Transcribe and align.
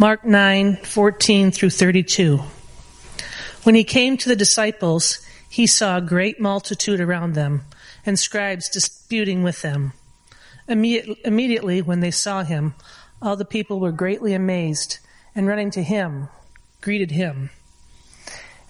Mark 0.00 0.24
9:14 0.24 1.52
through 1.52 1.68
32. 1.68 2.42
When 3.64 3.74
he 3.74 3.84
came 3.84 4.16
to 4.16 4.30
the 4.30 4.34
disciples, 4.34 5.18
he 5.46 5.66
saw 5.66 5.98
a 5.98 6.00
great 6.00 6.40
multitude 6.40 7.02
around 7.02 7.34
them 7.34 7.66
and 8.06 8.18
scribes 8.18 8.70
disputing 8.70 9.42
with 9.42 9.60
them. 9.60 9.92
Immediately 10.66 11.82
when 11.82 12.00
they 12.00 12.10
saw 12.10 12.44
him, 12.44 12.72
all 13.20 13.36
the 13.36 13.44
people 13.44 13.78
were 13.78 13.92
greatly 13.92 14.32
amazed 14.32 15.00
and 15.34 15.46
running 15.46 15.70
to 15.72 15.82
him, 15.82 16.30
greeted 16.80 17.10
him. 17.10 17.50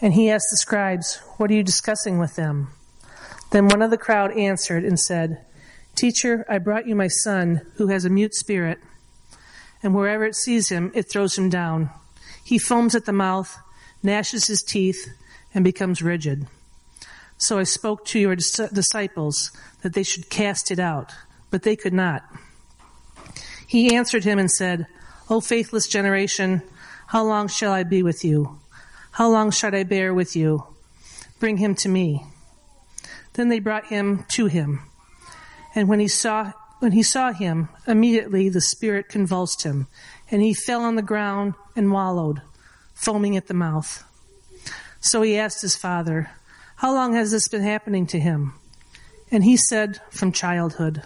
And 0.01 0.15
he 0.15 0.31
asked 0.31 0.49
the 0.51 0.57
scribes, 0.57 1.21
What 1.37 1.49
are 1.53 1.55
you 1.55 1.63
discussing 1.63 2.19
with 2.19 2.35
them? 2.35 2.73
Then 3.53 3.69
one 3.69 3.83
of 3.83 3.93
the 3.93 3.97
crowd 3.97 4.37
answered 4.37 4.85
and 4.85 4.99
said, 4.99 5.47
Teacher, 5.95 6.45
I 6.49 6.59
brought 6.59 6.89
you 6.89 6.97
my 6.97 7.07
son 7.07 7.61
who 7.77 7.87
has 7.87 8.05
a 8.05 8.11
mute 8.11 8.35
spirit, 8.35 8.81
and 9.83 9.95
wherever 9.95 10.25
it 10.25 10.37
sees 10.37 10.69
him, 10.69 10.91
it 10.95 11.11
throws 11.11 11.37
him 11.37 11.49
down. 11.49 11.91
He 12.45 12.59
foams 12.59 12.95
at 12.95 13.05
the 13.05 13.13
mouth, 13.13 13.57
gnashes 14.03 14.47
his 14.47 14.63
teeth, 14.63 15.09
and 15.55 15.65
becomes 15.65 16.03
rigid. 16.03 16.47
So 17.39 17.59
I 17.59 17.63
spoke 17.63 18.05
to 18.07 18.19
your 18.19 18.37
disciples 18.37 19.51
that 19.83 19.95
they 19.95 20.03
should 20.03 20.29
cast 20.29 20.71
it 20.71 20.79
out, 20.79 21.13
but 21.51 21.63
they 21.63 21.77
could 21.77 21.95
not. 21.95 22.23
He 23.67 23.95
answered 23.95 24.25
him 24.25 24.39
and 24.39 24.51
said, 24.51 24.87
O 25.31 25.41
faithless 25.41 25.87
generation, 25.87 26.63
how 27.07 27.25
long 27.25 27.49
shall 27.49 27.73
I 27.73 27.83
be 27.83 28.03
with 28.03 28.25
you? 28.25 28.59
How 29.13 29.29
long 29.31 29.51
shall 29.51 29.75
I 29.75 29.85
bear 29.85 30.13
with 30.13 30.37
you? 30.37 30.65
Bring 31.39 31.57
him 31.57 31.75
to 31.77 31.89
me. 31.89 32.25
Then 33.35 33.49
they 33.49 33.59
brought 33.59 33.87
him 33.87 34.25
to 34.31 34.47
him. 34.47 34.83
And 35.75 35.89
when 35.89 36.01
he 36.01 36.09
saw 36.09 36.53
when 36.81 36.93
he 36.93 37.03
saw 37.03 37.33
him, 37.33 37.69
immediately 37.87 38.49
the 38.49 38.61
spirit 38.61 39.09
convulsed 39.09 39.63
him, 39.63 39.87
and 40.31 40.43
he 40.43 40.55
fell 40.55 40.83
on 40.83 40.97
the 40.97 41.03
ground 41.03 41.55
and 41.77 41.93
wallowed, 41.93 42.41
foaming 42.95 43.37
at 43.37 43.47
the 43.47 43.55
mouth. 43.55 44.03
So 45.01 45.23
he 45.23 45.39
asked 45.39 45.63
his 45.63 45.77
father, 45.77 46.31
How 46.77 46.93
long 46.93 47.15
has 47.15 47.31
this 47.31 47.49
been 47.49 47.63
happening 47.63 48.07
to 48.09 48.19
him? 48.19 48.55
And 49.31 49.45
he 49.45 49.57
said, 49.57 50.01
From 50.11 50.33
childhood. 50.33 51.03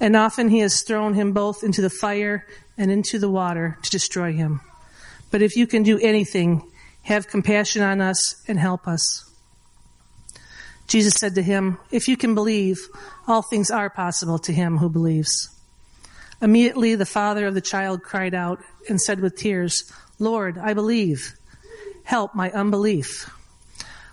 And 0.00 0.16
often 0.16 0.48
he 0.48 0.60
has 0.60 0.82
thrown 0.82 1.14
him 1.14 1.32
both 1.32 1.62
into 1.62 1.82
the 1.82 1.90
fire 1.90 2.46
and 2.78 2.90
into 2.90 3.18
the 3.18 3.30
water 3.30 3.78
to 3.82 3.90
destroy 3.90 4.32
him. 4.32 4.60
But 5.30 5.42
if 5.42 5.56
you 5.56 5.66
can 5.66 5.82
do 5.82 5.98
anything, 5.98 6.62
have 7.02 7.28
compassion 7.28 7.82
on 7.82 8.00
us 8.00 8.42
and 8.48 8.58
help 8.58 8.86
us. 8.86 9.30
Jesus 10.86 11.14
said 11.14 11.34
to 11.36 11.42
him, 11.42 11.78
If 11.90 12.08
you 12.08 12.16
can 12.16 12.34
believe, 12.34 12.78
all 13.26 13.42
things 13.42 13.70
are 13.70 13.90
possible 13.90 14.38
to 14.40 14.52
him 14.52 14.78
who 14.78 14.88
believes. 14.88 15.50
Immediately 16.42 16.94
the 16.96 17.06
father 17.06 17.46
of 17.46 17.54
the 17.54 17.60
child 17.60 18.02
cried 18.02 18.34
out 18.34 18.58
and 18.88 19.00
said 19.00 19.20
with 19.20 19.36
tears, 19.36 19.90
Lord, 20.18 20.58
I 20.58 20.74
believe. 20.74 21.34
Help 22.04 22.34
my 22.34 22.50
unbelief. 22.50 23.30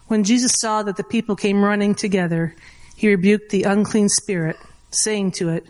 When 0.08 0.24
Jesus 0.24 0.54
saw 0.58 0.84
that 0.84 0.98
the 0.98 1.04
people 1.04 1.36
came 1.36 1.64
running 1.64 1.94
together, 1.94 2.56
he 2.96 3.10
rebuked 3.10 3.50
the 3.50 3.64
unclean 3.64 4.10
spirit, 4.10 4.56
saying 4.92 5.32
to 5.34 5.50
it, 5.50 5.66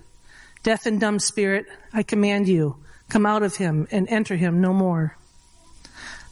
Deaf 0.63 0.85
and 0.85 0.99
dumb 0.99 1.17
spirit, 1.17 1.65
I 1.91 2.03
command 2.03 2.47
you, 2.47 2.77
come 3.09 3.25
out 3.25 3.41
of 3.41 3.55
him 3.55 3.87
and 3.91 4.07
enter 4.07 4.35
him 4.35 4.61
no 4.61 4.73
more. 4.73 5.17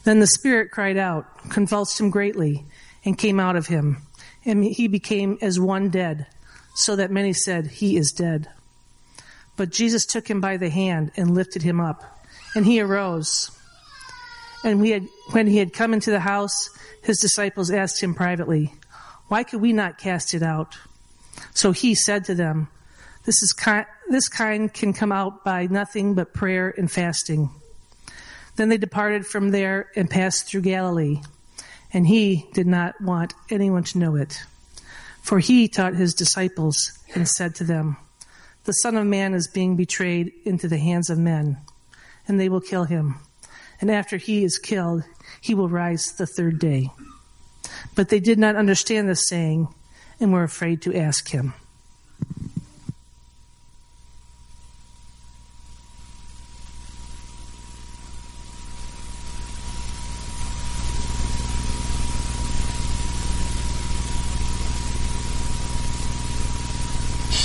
Then 0.04 0.20
the 0.20 0.26
spirit 0.26 0.70
cried 0.70 0.96
out, 0.96 1.26
convulsed 1.50 1.98
him 1.98 2.10
greatly, 2.10 2.64
and 3.04 3.18
came 3.18 3.40
out 3.40 3.56
of 3.56 3.66
him 3.66 4.06
and 4.44 4.64
he 4.64 4.88
became 4.88 5.38
as 5.40 5.60
one 5.60 5.90
dead, 5.90 6.26
so 6.74 6.96
that 6.96 7.10
many 7.10 7.32
said, 7.32 7.66
He 7.66 7.96
is 7.96 8.12
dead. 8.12 8.48
But 9.56 9.70
Jesus 9.70 10.06
took 10.06 10.28
him 10.28 10.40
by 10.40 10.56
the 10.56 10.70
hand 10.70 11.12
and 11.16 11.34
lifted 11.34 11.62
him 11.62 11.80
up, 11.80 12.02
and 12.54 12.64
he 12.64 12.80
arose. 12.80 13.50
And 14.64 14.86
had, 14.86 15.06
when 15.32 15.46
he 15.46 15.58
had 15.58 15.72
come 15.72 15.92
into 15.92 16.10
the 16.10 16.20
house, 16.20 16.70
his 17.02 17.18
disciples 17.18 17.70
asked 17.70 18.02
him 18.02 18.14
privately, 18.14 18.74
Why 19.28 19.44
could 19.44 19.60
we 19.60 19.72
not 19.72 19.98
cast 19.98 20.34
it 20.34 20.42
out? 20.42 20.78
So 21.54 21.72
he 21.72 21.94
said 21.94 22.24
to 22.26 22.34
them, 22.34 22.68
This, 23.24 23.42
is 23.42 23.52
ki- 23.52 23.88
this 24.08 24.28
kind 24.28 24.72
can 24.72 24.92
come 24.92 25.12
out 25.12 25.44
by 25.44 25.66
nothing 25.66 26.14
but 26.14 26.34
prayer 26.34 26.74
and 26.76 26.90
fasting. 26.90 27.50
Then 28.56 28.68
they 28.68 28.78
departed 28.78 29.26
from 29.26 29.50
there 29.50 29.90
and 29.96 30.10
passed 30.10 30.46
through 30.46 30.62
Galilee 30.62 31.20
and 31.92 32.06
he 32.06 32.48
did 32.52 32.66
not 32.66 33.00
want 33.00 33.34
anyone 33.50 33.84
to 33.84 33.98
know 33.98 34.16
it. 34.16 34.42
For 35.22 35.38
he 35.38 35.68
taught 35.68 35.94
his 35.94 36.14
disciples 36.14 36.98
and 37.14 37.28
said 37.28 37.54
to 37.56 37.64
them, 37.64 37.96
The 38.64 38.72
Son 38.72 38.96
of 38.96 39.06
Man 39.06 39.34
is 39.34 39.48
being 39.48 39.76
betrayed 39.76 40.32
into 40.44 40.68
the 40.68 40.78
hands 40.78 41.10
of 41.10 41.18
men, 41.18 41.58
and 42.26 42.38
they 42.38 42.48
will 42.48 42.60
kill 42.60 42.84
him. 42.84 43.16
And 43.80 43.90
after 43.90 44.16
he 44.16 44.44
is 44.44 44.58
killed, 44.58 45.04
he 45.40 45.54
will 45.54 45.68
rise 45.68 46.12
the 46.12 46.26
third 46.26 46.58
day. 46.58 46.90
But 47.94 48.08
they 48.08 48.20
did 48.20 48.38
not 48.38 48.56
understand 48.56 49.08
this 49.08 49.28
saying 49.28 49.68
and 50.18 50.32
were 50.32 50.42
afraid 50.42 50.82
to 50.82 50.94
ask 50.94 51.30
him. 51.30 51.54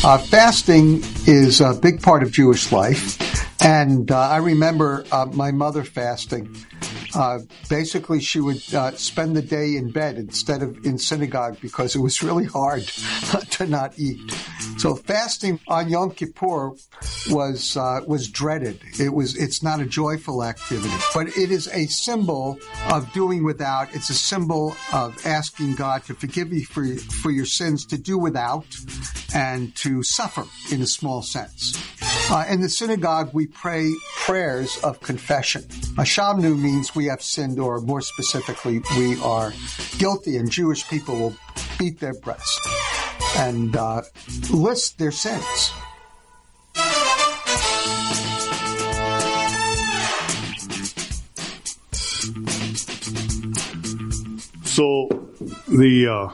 Uh, 0.06 0.20
fasting 0.20 1.02
is 1.26 1.62
a 1.62 1.74
big 1.74 2.00
part 2.00 2.22
of 2.22 2.32
Jewish 2.32 2.72
life. 2.72 3.18
And 3.66 4.12
uh, 4.12 4.20
I 4.20 4.38
remember 4.38 5.04
uh, 5.12 5.26
my 5.34 5.50
mother 5.50 5.84
fasting. 5.84 6.56
Uh, 7.16 7.40
basically, 7.70 8.20
she 8.20 8.40
would 8.40 8.62
uh, 8.74 8.92
spend 8.92 9.36
the 9.36 9.42
day 9.42 9.76
in 9.76 9.90
bed 9.90 10.18
instead 10.18 10.62
of 10.62 10.86
in 10.86 10.98
synagogue 10.98 11.58
because 11.62 11.96
it 11.96 12.00
was 12.00 12.22
really 12.22 12.46
hard 12.46 12.84
to 13.52 13.66
not 13.66 13.98
eat. 13.98 14.20
So 14.78 14.96
fasting 14.96 15.60
on 15.68 15.90
Yom 15.90 16.12
Kippur 16.12 16.72
was 17.30 17.78
uh, 17.78 18.02
was 18.06 18.30
dreaded. 18.30 18.82
It 19.00 19.14
was 19.14 19.36
it's 19.38 19.64
not 19.64 19.80
a 19.80 19.86
joyful 19.86 20.44
activity, 20.44 20.94
but 21.14 21.28
it 21.38 21.52
is 21.52 21.68
a 21.70 21.86
symbol 21.88 22.60
of 22.92 23.12
doing 23.14 23.44
without. 23.44 23.96
It's 23.96 24.10
a 24.10 24.14
symbol 24.14 24.76
of 24.92 25.26
asking 25.26 25.76
God 25.76 26.04
to 26.06 26.14
forgive 26.14 26.52
you 26.52 26.66
for 26.66 26.86
for 26.96 27.32
your 27.32 27.46
sins, 27.46 27.86
to 27.88 27.98
do 27.98 28.18
without, 28.18 28.66
and 29.34 29.74
to 29.78 30.04
suffer 30.04 30.46
in 30.72 30.82
a 30.82 30.88
small 30.88 31.22
sense. 31.22 31.78
Uh, 32.28 32.44
in 32.50 32.60
the 32.60 32.68
synagogue, 32.68 33.30
we 33.34 33.46
pray 33.46 33.94
prayers 34.18 34.78
of 34.84 35.00
confession. 35.00 35.62
Ashamnu 35.96 36.60
means 36.60 36.96
we 36.96 37.06
have 37.06 37.22
sinned, 37.22 37.60
or 37.60 37.80
more 37.82 38.02
specifically, 38.02 38.82
we 38.98 39.20
are 39.22 39.54
guilty, 40.00 40.38
and 40.38 40.50
Jewish 40.50 40.88
people 40.90 41.16
will 41.16 41.36
beat 41.78 42.00
their 42.00 42.16
breast 42.16 42.68
and 43.38 43.76
uh, 43.76 44.02
list 44.52 44.98
their 44.98 45.12
sins. 45.12 45.72
So 54.64 55.30
the 55.68 56.08
uh, 56.08 56.28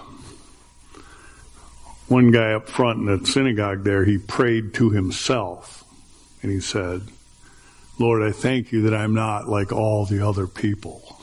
one 2.08 2.31
guy 2.31 2.53
up 2.53 2.69
front 2.69 3.00
in 3.00 3.06
the 3.06 3.25
synagogue 3.28 3.84
there, 3.84 4.06
he 4.06 4.18
prayed 4.18 4.73
to 4.75 4.90
himself 4.90 5.81
and 6.41 6.52
he 6.52 6.59
said, 6.59 7.02
Lord, 8.00 8.24
I 8.24 8.31
thank 8.31 8.72
you 8.72 8.84
that 8.84 8.94
I'm 8.94 9.13
not 9.13 9.47
like 9.47 9.72
all 9.72 10.06
the 10.06 10.25
other 10.28 10.47
people. 10.47 11.19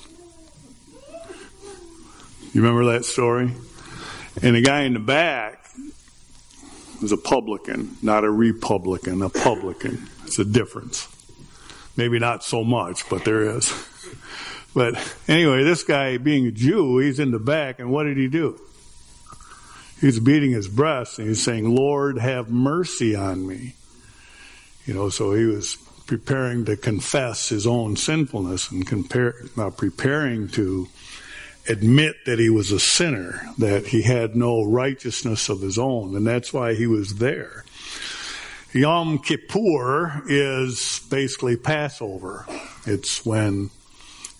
You 2.53 2.63
remember 2.63 2.93
that 2.93 3.05
story? 3.05 3.53
And 4.43 4.57
the 4.57 4.63
guy 4.63 4.83
in 4.83 4.95
the 4.95 5.01
back 5.01 5.65
was 7.03 7.13
a 7.13 7.17
publican, 7.17 7.97
not 8.03 8.25
a 8.25 8.31
republican, 8.31 9.23
a 9.23 9.29
publican. 9.29 10.09
It's 10.25 10.39
a 10.39 10.45
difference. 10.45 11.09
Maybe 11.97 12.19
not 12.19 12.45
so 12.45 12.63
much, 12.63 13.09
but 13.09 13.25
there 13.25 13.43
is. 13.57 13.73
But 14.75 14.95
anyway, 15.27 15.65
this 15.65 15.83
guy 15.83 16.19
being 16.19 16.47
a 16.47 16.53
Jew, 16.53 16.99
he's 16.99 17.19
in 17.19 17.33
the 17.33 17.39
back, 17.39 17.81
and 17.81 17.91
what 17.91 18.05
did 18.05 18.17
he 18.17 18.29
do? 18.29 18.61
He's 20.01 20.21
beating 20.21 20.53
his 20.53 20.69
breast 20.69 21.19
and 21.19 21.27
he's 21.27 21.43
saying, 21.43 21.75
Lord, 21.75 22.19
have 22.19 22.51
mercy 22.51 23.17
on 23.17 23.47
me. 23.47 23.75
You 24.89 24.95
know, 24.95 25.11
so 25.11 25.35
he 25.35 25.45
was 25.45 25.77
preparing 26.07 26.65
to 26.65 26.75
confess 26.75 27.51
his 27.51 27.67
own 27.67 27.95
sinfulness 27.95 28.71
and 28.71 28.87
compare, 28.87 29.35
uh, 29.59 29.69
preparing 29.69 30.49
to 30.49 30.89
admit 31.69 32.17
that 32.25 32.39
he 32.39 32.49
was 32.49 32.73
a 32.73 32.81
sinner, 32.81 33.43
that 33.59 33.89
he 33.89 34.01
had 34.01 34.35
no 34.35 34.65
righteousness 34.65 35.51
of 35.51 35.61
his 35.61 35.77
own, 35.77 36.17
and 36.17 36.27
that's 36.27 36.55
why 36.55 36.73
he 36.73 36.87
was 36.87 37.17
there. 37.17 37.67
Yom 38.73 39.19
Kippur 39.19 40.23
is 40.27 41.03
basically 41.11 41.57
Passover. 41.57 42.47
It's 42.87 43.27
when 43.27 43.69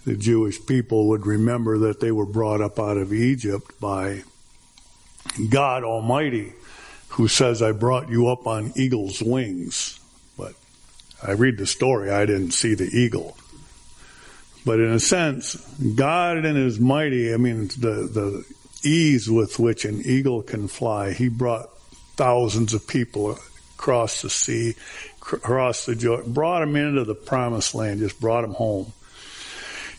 the 0.07 0.17
Jewish 0.17 0.65
people 0.65 1.09
would 1.09 1.27
remember 1.27 1.77
that 1.79 2.01
they 2.01 2.11
were 2.11 2.25
brought 2.25 2.63
up 2.63 2.79
out 2.79 2.97
of 2.97 3.13
Egypt 3.13 3.79
by 3.79 4.23
God 5.51 5.85
Almighty, 5.85 6.55
who 7.09 7.29
says, 7.29 7.61
I 7.61 7.73
brought 7.73 8.09
you 8.09 8.29
up 8.29 8.47
on 8.47 8.73
eagle's 8.77 9.21
wings. 9.21 9.98
I 11.23 11.33
read 11.33 11.59
the 11.59 11.67
story, 11.67 12.11
I 12.11 12.27
didn't 12.27 12.53
see 12.53 12.75
the 12.75 12.87
eagle. 12.87 13.37
But 14.65 14.81
in 14.81 14.91
a 14.91 15.01
sense, 15.01 15.57
God 15.95 16.45
in 16.45 16.57
His 16.57 16.79
mighty, 16.79 17.33
I 17.33 17.37
mean, 17.37 17.69
the, 17.79 18.09
the 18.13 18.45
ease 18.85 19.31
with 19.31 19.59
which 19.59 19.85
an 19.85 20.03
eagle 20.05 20.43
can 20.43 20.69
fly, 20.69 21.13
He 21.13 21.29
brought 21.29 21.71
thousands 22.17 22.75
of 22.75 22.87
people 22.87 23.39
across 23.77 24.23
the 24.23 24.31
sea, 24.31 24.75
across 25.23 25.87
the 25.87 25.95
Jordan, 25.95 26.33
brought 26.33 26.61
them 26.61 26.77
into 26.77 27.05
the 27.05 27.15
promised 27.15 27.75
land, 27.75 28.01
just 28.01 28.21
brought 28.21 28.43
them 28.43 28.55
home. 28.55 28.93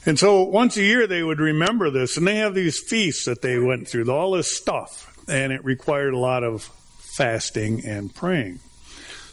And 0.05 0.19
so 0.19 0.43
once 0.43 0.77
a 0.77 0.83
year 0.83 1.07
they 1.07 1.23
would 1.23 1.39
remember 1.39 1.89
this, 1.89 2.17
and 2.17 2.27
they 2.27 2.35
have 2.37 2.53
these 2.53 2.79
feasts 2.79 3.25
that 3.25 3.41
they 3.41 3.57
went 3.57 3.87
through, 3.87 4.09
all 4.11 4.31
this 4.31 4.55
stuff, 4.55 5.13
and 5.27 5.51
it 5.51 5.63
required 5.63 6.13
a 6.13 6.17
lot 6.17 6.43
of 6.43 6.63
fasting 6.97 7.85
and 7.85 8.13
praying. 8.13 8.59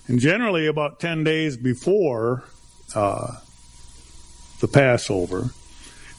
And 0.08 0.20
generally, 0.20 0.66
about 0.66 1.00
10 1.00 1.24
days 1.24 1.56
before 1.56 2.44
uh, 2.94 3.36
the 4.60 4.68
Passover, 4.68 5.50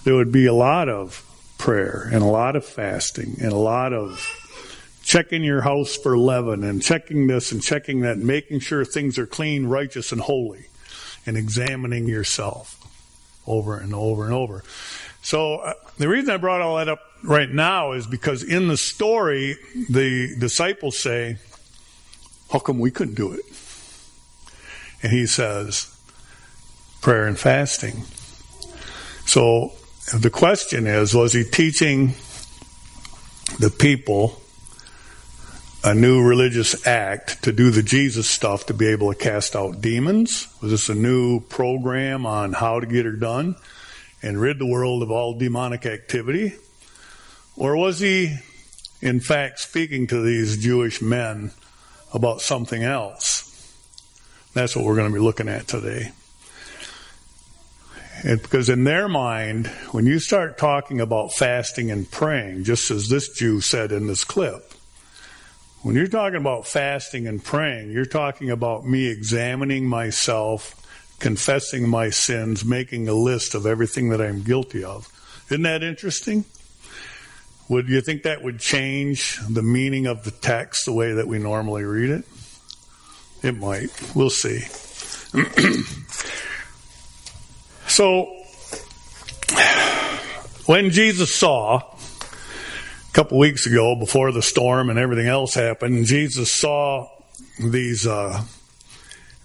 there 0.04 0.16
would 0.16 0.31
be 0.31 0.45
a 0.45 0.54
lot 0.54 0.89
of 0.89 1.24
prayer 1.57 2.10
and 2.12 2.22
a 2.22 2.28
lot 2.28 2.56
of 2.56 2.66
fasting 2.66 3.38
and 3.42 3.51
a 3.51 3.57
lot 3.57 3.94
of 3.94 4.25
checking 5.04 5.42
your 5.42 5.62
house 5.62 5.95
for 5.95 6.18
leaven 6.18 6.66
and 6.66 6.84
checking 6.84 7.28
this 7.28 7.54
and 7.54 7.62
checking 7.62 8.01
that, 8.01 8.18
and 8.18 8.25
making 8.25 8.60
sure 8.60 8.84
things 8.84 9.18
are 9.18 9.25
clean, 9.25 9.66
righteous, 9.66 10.12
and 10.12 10.19
holy, 10.19 10.66
and 11.25 11.38
examining 11.38 12.07
yourself 12.07 12.78
over 13.48 13.78
and 13.78 13.95
over 13.95 14.25
and 14.25 14.34
over. 14.34 14.63
So 15.22 15.56
uh, 15.56 15.74
the 15.98 16.10
reason 16.10 16.30
I 16.30 16.38
brought 16.38 16.62
all 16.62 16.75
that 16.75 16.89
up 16.89 17.00
right 17.24 17.50
now 17.50 17.94
is 17.94 18.06
because 18.06 18.44
in 18.44 18.68
the 18.68 18.78
story, 18.78 19.57
the 19.89 20.36
disciples 20.38 21.00
say, 21.00 21.38
How 22.51 22.60
come 22.60 22.78
we 22.78 22.92
couldn't 22.92 23.16
do 23.16 23.31
it? 23.31 23.42
And 25.01 25.11
he 25.11 25.25
says, 25.25 25.94
Prayer 27.01 27.27
and 27.27 27.38
fasting. 27.38 28.03
So 29.25 29.73
the 30.13 30.29
question 30.29 30.88
is, 30.88 31.13
was 31.13 31.33
he 31.33 31.44
teaching 31.44 32.15
the 33.59 33.69
people 33.69 34.41
a 35.83 35.94
new 35.94 36.21
religious 36.21 36.85
act 36.88 37.44
to 37.44 37.51
do 37.51 37.71
the 37.71 37.83
Jesus 37.83 38.29
stuff 38.29 38.65
to 38.65 38.73
be 38.73 38.88
able 38.88 39.13
to 39.13 39.17
cast 39.17 39.55
out 39.55 39.81
demons? 39.81 40.47
Was 40.61 40.71
this 40.71 40.89
a 40.89 40.95
new 40.95 41.39
program 41.41 42.25
on 42.25 42.53
how 42.53 42.79
to 42.79 42.85
get 42.85 43.05
her 43.05 43.13
done 43.13 43.55
and 44.21 44.39
rid 44.39 44.59
the 44.59 44.65
world 44.65 45.03
of 45.03 45.11
all 45.11 45.38
demonic 45.38 45.85
activity? 45.85 46.55
Or 47.55 47.77
was 47.77 48.00
he, 48.00 48.38
in 49.01 49.19
fact, 49.19 49.59
speaking 49.59 50.07
to 50.07 50.21
these 50.21 50.57
Jewish 50.57 51.01
men 51.01 51.51
about 52.13 52.41
something 52.41 52.83
else? 52.83 53.46
That's 54.57 54.75
what 54.75 54.86
we're 54.86 54.95
going 54.95 55.12
to 55.12 55.13
be 55.13 55.24
looking 55.24 55.50
at 55.50 55.68
today. 55.68 56.12
And 58.24 58.42
because 58.42 58.69
in 58.69 58.86
their 58.86 59.07
mind, 59.07 59.68
when 59.92 60.07
you 60.07 60.18
start 60.18 60.57
talking 60.57 61.00
about 61.00 61.31
fasting 61.31 61.92
and 61.92 62.09
praying, 62.09 62.63
just 62.63 62.89
as 62.89 63.07
this 63.07 63.30
Jew 63.30 63.62
said 63.62 63.92
in 63.92 64.07
this 64.07 64.24
clip, 64.24 64.74
when 65.83 65.95
you're 65.95 66.07
talking 66.07 66.39
about 66.39 66.65
fasting 66.65 67.27
and 67.27 67.44
praying, 67.44 67.92
you're 67.92 68.06
talking 68.06 68.50
about 68.50 68.83
me 68.83 69.06
examining 69.06 69.86
myself, 69.86 70.74
confessing 71.19 71.88
my 71.88 72.10
sins, 72.10 72.65
making 72.65 73.07
a 73.07 73.13
list 73.13 73.53
of 73.53 73.68
everything 73.68 74.10
that 74.10 74.19
I'm 74.19 74.42
guilty 74.42 74.83
of. 74.83 75.07
Isn't 75.51 75.62
that 75.62 75.83
interesting? 75.83 76.45
Would 77.69 77.89
you 77.89 78.01
think 78.01 78.24
that 78.24 78.42
would 78.42 78.60
change 78.60 79.39
the 79.48 79.62
meaning 79.62 80.07
of 80.07 80.24
the 80.24 80.31
text 80.31 80.86
the 80.86 80.94
way 80.94 81.13
that 81.13 81.27
we 81.27 81.38
normally 81.38 81.83
read 81.83 82.10
it? 82.10 82.25
It 83.44 83.57
might. 83.57 83.89
We'll 84.16 84.30
see. 84.30 84.60
so, 87.88 88.25
when 90.66 90.89
Jesus 90.89 91.34
saw 91.34 91.78
a 91.78 93.13
couple 93.13 93.38
weeks 93.38 93.68
ago, 93.68 93.95
before 93.95 94.31
the 94.31 94.42
storm 94.42 94.89
and 94.89 94.98
everything 94.98 95.28
else 95.28 95.54
happened, 95.54 96.06
Jesus 96.06 96.51
saw 96.51 97.10
these 97.60 98.07
uh, 98.07 98.44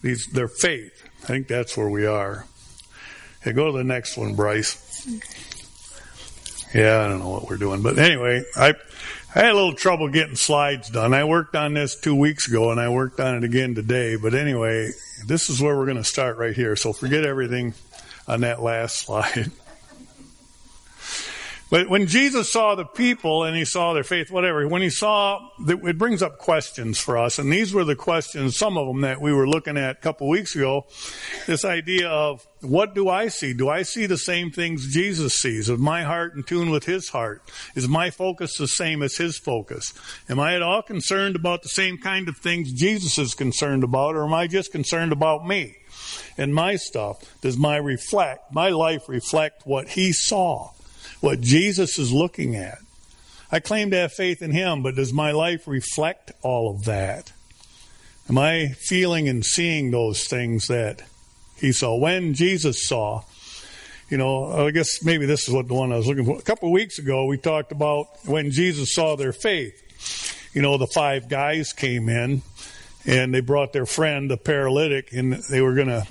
these 0.03 0.27
their 0.29 0.49
faith. 0.49 1.03
I 1.25 1.27
think 1.27 1.49
that's 1.49 1.77
where 1.77 1.89
we 1.89 2.06
are. 2.06 2.47
Okay, 3.43 3.53
go 3.53 3.71
to 3.71 3.77
the 3.77 3.85
next 3.85 4.17
one, 4.17 4.35
Bryce. 4.35 4.79
Yeah, 6.75 7.05
I 7.05 7.09
don't 7.09 7.19
know 7.19 7.29
what 7.29 7.49
we're 7.49 7.59
doing, 7.59 7.83
but 7.83 7.99
anyway, 7.99 8.44
I 8.56 8.75
I 9.34 9.40
had 9.40 9.52
a 9.52 9.55
little 9.55 9.75
trouble 9.75 10.08
getting 10.11 10.37
slides 10.37 10.90
done. 10.90 11.14
I 11.14 11.25
worked 11.25 11.56
on 11.56 11.73
this 11.73 11.99
two 11.99 12.14
weeks 12.14 12.49
ago, 12.49 12.70
and 12.70 12.79
I 12.79 12.90
worked 12.90 13.19
on 13.19 13.37
it 13.37 13.44
again 13.44 13.75
today. 13.75 14.17
But 14.17 14.34
anyway, 14.34 14.90
this 15.26 15.49
is 15.49 15.58
where 15.58 15.75
we're 15.75 15.87
going 15.87 15.96
to 15.96 16.05
start 16.05 16.37
right 16.37 16.55
here. 16.55 16.76
So 16.76 16.93
forget 16.93 17.25
everything 17.25 17.73
on 18.29 18.43
that 18.43 18.61
last 18.61 18.99
slide. 19.06 19.50
But 21.72 21.88
when 21.88 22.06
Jesus 22.06 22.52
saw 22.52 22.74
the 22.74 22.84
people 22.84 23.44
and 23.44 23.56
he 23.56 23.64
saw 23.64 23.94
their 23.94 24.04
faith, 24.04 24.30
whatever, 24.30 24.69
when 24.69 24.82
he 24.82 24.90
saw, 24.90 25.48
it 25.66 25.96
brings 25.96 26.22
up 26.22 26.36
questions 26.36 26.98
for 26.98 27.16
us. 27.16 27.38
And 27.38 27.50
these 27.50 27.72
were 27.72 27.82
the 27.82 27.96
questions, 27.96 28.58
some 28.58 28.76
of 28.76 28.86
them 28.86 29.00
that 29.00 29.22
we 29.22 29.32
were 29.32 29.48
looking 29.48 29.78
at 29.78 29.96
a 29.96 30.00
couple 30.00 30.28
weeks 30.28 30.54
ago. 30.54 30.84
This 31.46 31.64
idea 31.64 32.10
of 32.10 32.46
what 32.60 32.94
do 32.94 33.08
I 33.08 33.28
see? 33.28 33.54
Do 33.54 33.70
I 33.70 33.84
see 33.84 34.04
the 34.04 34.19
same 34.19 34.50
things 34.50 34.92
Jesus 34.92 35.40
sees? 35.40 35.70
Is 35.70 35.78
my 35.78 36.02
heart 36.02 36.34
in 36.34 36.42
tune 36.42 36.69
with 36.69 36.84
his 36.84 37.08
heart? 37.08 37.40
Is 37.74 37.88
my 37.88 38.10
focus 38.10 38.58
the 38.58 38.69
same 38.69 39.02
as 39.02 39.16
his 39.16 39.38
focus? 39.38 39.94
Am 40.28 40.38
I 40.38 40.54
at 40.54 40.60
all 40.60 40.82
concerned 40.82 41.36
about 41.36 41.62
the 41.62 41.70
same 41.70 41.96
kind 41.96 42.28
of 42.28 42.36
things 42.36 42.70
Jesus 42.70 43.16
is 43.16 43.32
concerned 43.32 43.82
about, 43.82 44.14
or 44.14 44.26
am 44.26 44.34
I 44.34 44.46
just 44.46 44.72
concerned 44.72 45.12
about 45.12 45.46
me? 45.46 45.76
and 46.36 46.54
my 46.54 46.76
stuff? 46.76 47.40
Does 47.40 47.56
my 47.56 47.76
reflect, 47.76 48.52
my 48.52 48.69
life 48.69 49.08
reflect 49.08 49.66
what 49.66 49.88
he 49.90 50.12
saw? 50.12 50.72
What 51.22 51.40
Jesus 51.40 51.98
is 51.98 52.12
looking 52.12 52.56
at. 52.56 52.78
I 53.50 53.60
claim 53.60 53.92
to 53.92 53.96
have 53.96 54.12
faith 54.12 54.42
in 54.42 54.50
Him, 54.50 54.82
but 54.82 54.96
does 54.96 55.12
my 55.12 55.30
life 55.30 55.69
reflect 55.69 56.32
all 56.42 56.74
of 56.74 56.84
that? 56.84 57.32
Am 58.28 58.36
I 58.36 58.74
feeling 58.78 59.28
and 59.28 59.44
seeing 59.44 59.90
those 59.90 60.24
things 60.24 60.66
that 60.66 61.02
He 61.56 61.72
saw? 61.72 61.96
When 61.96 62.34
Jesus 62.34 62.86
saw, 62.86 63.22
you 64.10 64.16
know, 64.16 64.66
I 64.66 64.72
guess 64.72 65.04
maybe 65.04 65.24
this 65.24 65.46
is 65.46 65.54
what 65.54 65.69
the 65.69 65.74
one 65.74 65.92
I 65.92 65.96
was 65.96 66.08
looking 66.08 66.24
for. 66.24 66.38
A 66.38 66.42
couple 66.42 66.69
of 66.69 66.72
weeks 66.72 66.98
ago, 66.98 67.24
we 67.26 67.38
talked 67.38 67.70
about 67.70 68.08
when 68.26 68.50
Jesus 68.50 68.92
saw 68.92 69.14
their 69.16 69.32
faith. 69.32 70.50
You 70.52 70.60
know, 70.60 70.76
the 70.76 70.88
five 70.88 71.28
guys 71.28 71.72
came 71.72 72.08
in 72.08 72.42
and 73.06 73.32
they 73.32 73.40
brought 73.40 73.72
their 73.72 73.86
friend, 73.86 74.28
the 74.28 74.36
paralytic, 74.36 75.12
and 75.12 75.34
they 75.34 75.60
were 75.60 75.74
going 75.74 75.88
to 75.88 76.06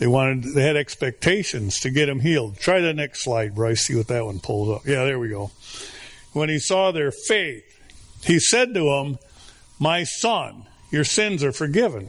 they 0.00 0.06
wanted, 0.06 0.54
they 0.54 0.62
had 0.62 0.76
expectations 0.76 1.78
to 1.80 1.90
get 1.90 2.08
him 2.08 2.20
healed. 2.20 2.56
Try 2.58 2.80
the 2.80 2.94
next 2.94 3.22
slide, 3.22 3.54
Bryce. 3.54 3.82
See 3.82 3.94
what 3.94 4.08
that 4.08 4.24
one 4.24 4.40
pulls 4.40 4.70
up. 4.70 4.86
Yeah, 4.86 5.04
there 5.04 5.18
we 5.18 5.28
go. 5.28 5.50
When 6.32 6.48
he 6.48 6.58
saw 6.58 6.90
their 6.90 7.12
faith, 7.12 7.64
he 8.24 8.40
said 8.40 8.72
to 8.74 8.84
them, 8.84 9.18
"My 9.78 10.04
son, 10.04 10.64
your 10.90 11.04
sins 11.04 11.44
are 11.44 11.52
forgiven." 11.52 12.08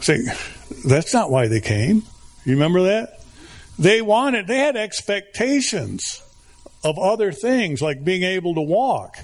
See, 0.00 0.26
that's 0.86 1.12
not 1.12 1.30
why 1.30 1.46
they 1.48 1.60
came. 1.60 2.02
You 2.46 2.54
remember 2.54 2.84
that? 2.84 3.20
They 3.78 4.00
wanted, 4.00 4.46
they 4.46 4.58
had 4.58 4.76
expectations 4.76 6.22
of 6.82 6.98
other 6.98 7.32
things 7.32 7.82
like 7.82 8.02
being 8.02 8.22
able 8.22 8.54
to 8.54 8.60
walk. 8.62 9.18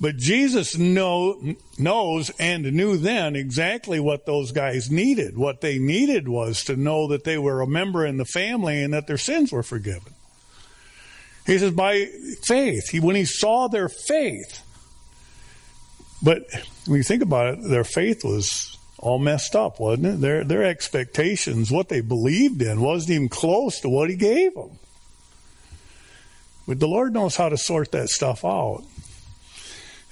But 0.00 0.16
Jesus 0.16 0.78
know, 0.78 1.56
knows 1.76 2.30
and 2.38 2.72
knew 2.72 2.96
then 2.96 3.34
exactly 3.34 3.98
what 3.98 4.26
those 4.26 4.52
guys 4.52 4.90
needed. 4.90 5.36
What 5.36 5.60
they 5.60 5.78
needed 5.78 6.28
was 6.28 6.64
to 6.64 6.76
know 6.76 7.08
that 7.08 7.24
they 7.24 7.36
were 7.36 7.60
a 7.60 7.66
member 7.66 8.06
in 8.06 8.16
the 8.16 8.24
family 8.24 8.82
and 8.82 8.94
that 8.94 9.08
their 9.08 9.18
sins 9.18 9.50
were 9.50 9.64
forgiven. 9.64 10.14
He 11.46 11.58
says, 11.58 11.72
by 11.72 12.04
faith. 12.44 12.90
He, 12.90 13.00
when 13.00 13.16
he 13.16 13.24
saw 13.24 13.68
their 13.68 13.88
faith, 13.88 14.62
but 16.22 16.44
when 16.86 16.98
you 16.98 17.02
think 17.02 17.22
about 17.22 17.54
it, 17.54 17.62
their 17.68 17.84
faith 17.84 18.24
was 18.24 18.76
all 18.98 19.18
messed 19.18 19.56
up, 19.56 19.80
wasn't 19.80 20.06
it? 20.06 20.20
Their, 20.20 20.44
their 20.44 20.64
expectations, 20.64 21.70
what 21.70 21.88
they 21.88 22.02
believed 22.02 22.60
in, 22.62 22.80
wasn't 22.80 23.12
even 23.12 23.28
close 23.28 23.80
to 23.80 23.88
what 23.88 24.10
he 24.10 24.16
gave 24.16 24.54
them. 24.54 24.78
But 26.66 26.80
the 26.80 26.88
Lord 26.88 27.14
knows 27.14 27.34
how 27.34 27.48
to 27.48 27.56
sort 27.56 27.92
that 27.92 28.10
stuff 28.10 28.44
out. 28.44 28.84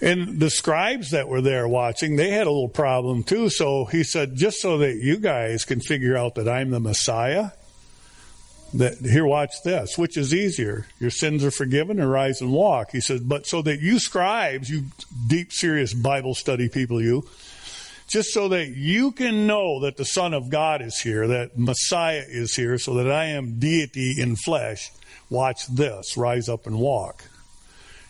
And 0.01 0.39
the 0.41 0.51
scribes 0.51 1.13
that 1.13 1.29
were 1.29 1.41
there 1.41 1.67
watching, 1.67 2.17
they 2.17 2.31
had 2.31 2.47
a 2.47 2.51
little 2.51 2.69
problem 2.69 3.23
too. 3.23 3.49
So 3.49 3.87
he 3.87 4.05
said, 4.05 4.37
just 4.37 4.61
so 4.61 4.79
that 4.79 4.97
you 4.97 5.17
guys 5.17 5.65
can 5.65 5.81
figure 5.81 6.17
out 6.17 6.35
that 6.35 6.49
I'm 6.49 6.71
the 6.71 6.81
Messiah, 6.81 7.51
that 8.75 8.99
here, 8.99 9.25
watch 9.25 9.63
this. 9.65 9.97
Which 9.97 10.19
is 10.19 10.35
easier? 10.35 10.87
Your 10.99 11.11
sins 11.11 11.45
are 11.45 11.51
forgiven 11.51 11.99
or 11.99 12.09
rise 12.09 12.43
and 12.43 12.53
walk? 12.53 12.91
He 12.93 13.01
said, 13.01 13.27
but 13.27 13.47
so 13.47 13.63
that 13.63 13.81
you 13.81 13.99
scribes, 13.99 14.69
you 14.69 14.85
deep, 15.29 15.53
serious 15.53 15.95
Bible 15.95 16.35
study 16.35 16.69
people, 16.69 17.01
you, 17.01 17.27
just 18.07 18.33
so 18.33 18.49
that 18.49 18.69
you 18.69 19.13
can 19.13 19.47
know 19.47 19.81
that 19.81 19.97
the 19.97 20.05
Son 20.05 20.35
of 20.35 20.51
God 20.51 20.83
is 20.83 20.99
here, 20.99 21.27
that 21.27 21.59
Messiah 21.59 22.25
is 22.29 22.55
here, 22.55 22.77
so 22.77 22.95
that 22.95 23.11
I 23.11 23.27
am 23.27 23.59
deity 23.59 24.21
in 24.21 24.37
flesh, 24.37 24.91
watch 25.31 25.67
this, 25.69 26.17
rise 26.17 26.49
up 26.49 26.67
and 26.67 26.79
walk. 26.79 27.25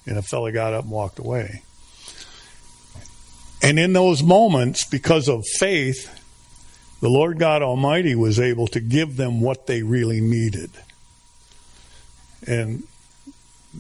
And 0.04 0.18
a 0.18 0.22
fellow 0.22 0.50
got 0.50 0.74
up 0.74 0.84
and 0.84 0.92
walked 0.92 1.18
away. 1.18 1.62
And 3.66 3.80
in 3.80 3.92
those 3.92 4.22
moments, 4.22 4.84
because 4.84 5.28
of 5.28 5.44
faith, 5.58 6.08
the 7.00 7.08
Lord 7.08 7.40
God 7.40 7.62
Almighty 7.62 8.14
was 8.14 8.38
able 8.38 8.68
to 8.68 8.80
give 8.80 9.16
them 9.16 9.40
what 9.40 9.66
they 9.66 9.82
really 9.82 10.20
needed. 10.20 10.70
And, 12.46 12.84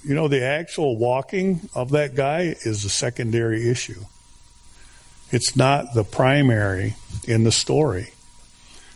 you 0.04 0.14
know, 0.14 0.26
the 0.26 0.42
actual 0.42 0.96
walking 0.96 1.68
of 1.72 1.90
that 1.90 2.16
guy 2.16 2.56
is 2.64 2.84
a 2.84 2.88
secondary 2.88 3.70
issue. 3.70 4.04
It's 5.30 5.54
not 5.54 5.94
the 5.94 6.02
primary 6.02 6.96
in 7.28 7.44
the 7.44 7.52
story. 7.52 8.12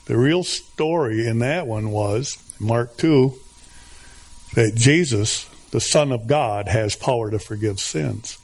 The 0.06 0.18
real 0.18 0.42
story 0.42 1.24
in 1.24 1.38
that 1.38 1.68
one 1.68 1.92
was, 1.92 2.36
Mark 2.58 2.96
2, 2.96 3.32
that 4.54 4.74
Jesus, 4.74 5.44
the 5.70 5.80
Son 5.80 6.10
of 6.10 6.26
God, 6.26 6.66
has 6.66 6.96
power 6.96 7.30
to 7.30 7.38
forgive 7.38 7.78
sins. 7.78 8.38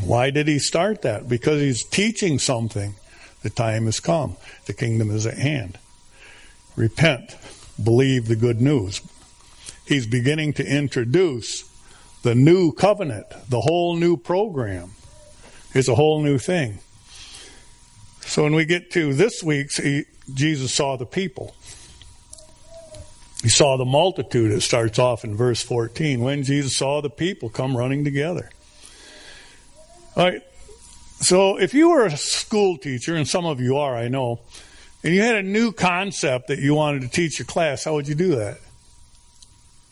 Why 0.00 0.30
did 0.30 0.48
he 0.48 0.58
start 0.58 1.02
that? 1.02 1.28
Because 1.28 1.60
he's 1.60 1.84
teaching 1.84 2.38
something. 2.38 2.94
The 3.42 3.50
time 3.50 3.86
has 3.86 4.00
come. 4.00 4.36
The 4.66 4.72
kingdom 4.72 5.10
is 5.10 5.26
at 5.26 5.36
hand. 5.36 5.78
Repent. 6.76 7.36
Believe 7.82 8.28
the 8.28 8.36
good 8.36 8.60
news. 8.60 9.00
He's 9.86 10.06
beginning 10.06 10.54
to 10.54 10.64
introduce 10.64 11.68
the 12.22 12.34
new 12.34 12.72
covenant, 12.72 13.26
the 13.48 13.60
whole 13.60 13.96
new 13.96 14.16
program. 14.16 14.92
It's 15.74 15.88
a 15.88 15.94
whole 15.94 16.22
new 16.22 16.38
thing. 16.38 16.78
So 18.20 18.44
when 18.44 18.54
we 18.54 18.64
get 18.64 18.92
to 18.92 19.12
this 19.12 19.42
week's, 19.42 19.76
he, 19.76 20.04
Jesus 20.32 20.72
saw 20.72 20.96
the 20.96 21.06
people. 21.06 21.54
He 23.42 23.48
saw 23.48 23.76
the 23.76 23.84
multitude. 23.84 24.52
It 24.52 24.60
starts 24.62 24.98
off 25.00 25.24
in 25.24 25.36
verse 25.36 25.60
14. 25.62 26.20
When 26.20 26.44
Jesus 26.44 26.76
saw 26.76 27.00
the 27.00 27.10
people 27.10 27.48
come 27.48 27.76
running 27.76 28.04
together. 28.04 28.50
All 30.16 30.24
right. 30.24 30.42
So 31.20 31.58
if 31.58 31.72
you 31.72 31.90
were 31.90 32.04
a 32.04 32.16
school 32.16 32.76
teacher, 32.76 33.14
and 33.14 33.26
some 33.26 33.46
of 33.46 33.60
you 33.60 33.76
are, 33.78 33.96
I 33.96 34.08
know, 34.08 34.40
and 35.04 35.14
you 35.14 35.22
had 35.22 35.36
a 35.36 35.42
new 35.42 35.72
concept 35.72 36.48
that 36.48 36.58
you 36.58 36.74
wanted 36.74 37.02
to 37.02 37.08
teach 37.08 37.38
your 37.38 37.46
class, 37.46 37.84
how 37.84 37.94
would 37.94 38.08
you 38.08 38.14
do 38.14 38.36
that? 38.36 38.58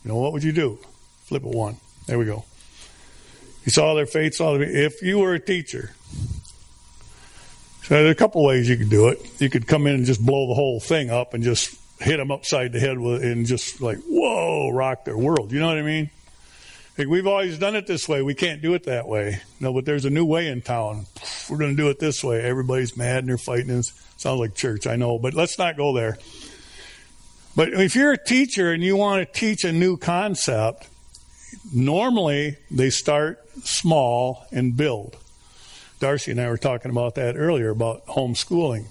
You 0.04 0.10
know, 0.10 0.16
what 0.16 0.32
would 0.32 0.44
you 0.44 0.52
do? 0.52 0.78
Flip 1.24 1.42
it 1.42 1.48
one. 1.48 1.76
There 2.06 2.18
we 2.18 2.24
go. 2.24 2.44
You 3.64 3.70
saw 3.70 3.94
their 3.94 4.06
faith, 4.06 4.34
saw 4.34 4.58
their, 4.58 4.62
if 4.62 5.02
you 5.02 5.18
were 5.18 5.34
a 5.34 5.40
teacher. 5.40 5.92
So 7.82 7.94
there 7.94 8.06
are 8.06 8.10
a 8.10 8.14
couple 8.14 8.44
ways 8.44 8.68
you 8.68 8.76
could 8.76 8.90
do 8.90 9.08
it. 9.08 9.20
You 9.40 9.50
could 9.50 9.66
come 9.66 9.86
in 9.86 9.94
and 9.94 10.04
just 10.04 10.24
blow 10.24 10.48
the 10.48 10.54
whole 10.54 10.80
thing 10.80 11.10
up 11.10 11.34
and 11.34 11.42
just 11.42 11.76
hit 12.00 12.16
them 12.16 12.30
upside 12.30 12.72
the 12.72 12.80
head 12.80 12.98
with, 12.98 13.22
and 13.22 13.46
just 13.46 13.80
like, 13.80 13.98
whoa, 14.08 14.70
rock 14.70 15.04
their 15.04 15.18
world. 15.18 15.52
You 15.52 15.60
know 15.60 15.66
what 15.66 15.78
I 15.78 15.82
mean? 15.82 16.10
Like 16.98 17.08
we've 17.08 17.26
always 17.26 17.58
done 17.58 17.76
it 17.76 17.86
this 17.86 18.08
way. 18.08 18.22
We 18.22 18.34
can't 18.34 18.60
do 18.60 18.74
it 18.74 18.84
that 18.84 19.08
way. 19.08 19.40
No, 19.58 19.72
but 19.72 19.84
there's 19.84 20.04
a 20.04 20.10
new 20.10 20.24
way 20.24 20.48
in 20.48 20.60
town. 20.60 21.06
We're 21.48 21.58
going 21.58 21.76
to 21.76 21.82
do 21.82 21.88
it 21.88 21.98
this 21.98 22.22
way. 22.22 22.42
Everybody's 22.42 22.96
mad 22.96 23.18
and 23.18 23.28
they're 23.28 23.38
fighting. 23.38 23.70
It 23.70 23.86
sounds 24.16 24.40
like 24.40 24.54
church, 24.54 24.86
I 24.86 24.96
know, 24.96 25.18
but 25.18 25.34
let's 25.34 25.58
not 25.58 25.76
go 25.76 25.94
there. 25.94 26.18
But 27.56 27.70
if 27.72 27.96
you're 27.96 28.12
a 28.12 28.22
teacher 28.22 28.72
and 28.72 28.82
you 28.82 28.96
want 28.96 29.26
to 29.26 29.40
teach 29.40 29.64
a 29.64 29.72
new 29.72 29.96
concept, 29.96 30.88
normally 31.74 32.56
they 32.70 32.90
start 32.90 33.40
small 33.64 34.46
and 34.52 34.76
build. 34.76 35.16
Darcy 35.98 36.30
and 36.30 36.40
I 36.40 36.48
were 36.48 36.58
talking 36.58 36.90
about 36.90 37.16
that 37.16 37.36
earlier 37.36 37.70
about 37.70 38.06
homeschooling 38.06 38.86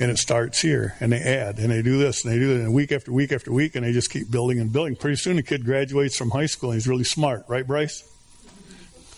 and 0.00 0.10
it 0.10 0.18
starts 0.18 0.60
here 0.60 0.94
and 1.00 1.12
they 1.12 1.20
add 1.20 1.58
and 1.58 1.70
they 1.70 1.82
do 1.82 1.98
this 1.98 2.24
and 2.24 2.32
they 2.32 2.38
do 2.38 2.54
it 2.54 2.60
and 2.60 2.72
week 2.72 2.92
after 2.92 3.12
week 3.12 3.32
after 3.32 3.52
week 3.52 3.74
and 3.74 3.84
they 3.84 3.92
just 3.92 4.10
keep 4.10 4.30
building 4.30 4.60
and 4.60 4.72
building. 4.72 4.94
Pretty 4.94 5.16
soon 5.16 5.38
a 5.38 5.42
kid 5.42 5.64
graduates 5.64 6.16
from 6.16 6.30
high 6.30 6.46
school 6.46 6.70
and 6.70 6.76
he's 6.76 6.86
really 6.86 7.04
smart. 7.04 7.44
Right 7.48 7.66
bryce? 7.66 8.04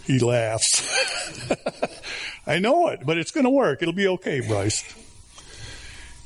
He 0.05 0.19
laughs. 0.19 0.87
I 2.47 2.59
know 2.59 2.89
it 2.89 3.01
but 3.05 3.19
it's 3.19 3.31
going 3.31 3.45
to 3.45 3.51
work. 3.51 3.83
It'll 3.83 3.95
be 3.95 4.09
okay 4.09 4.41
bryce. 4.41 4.83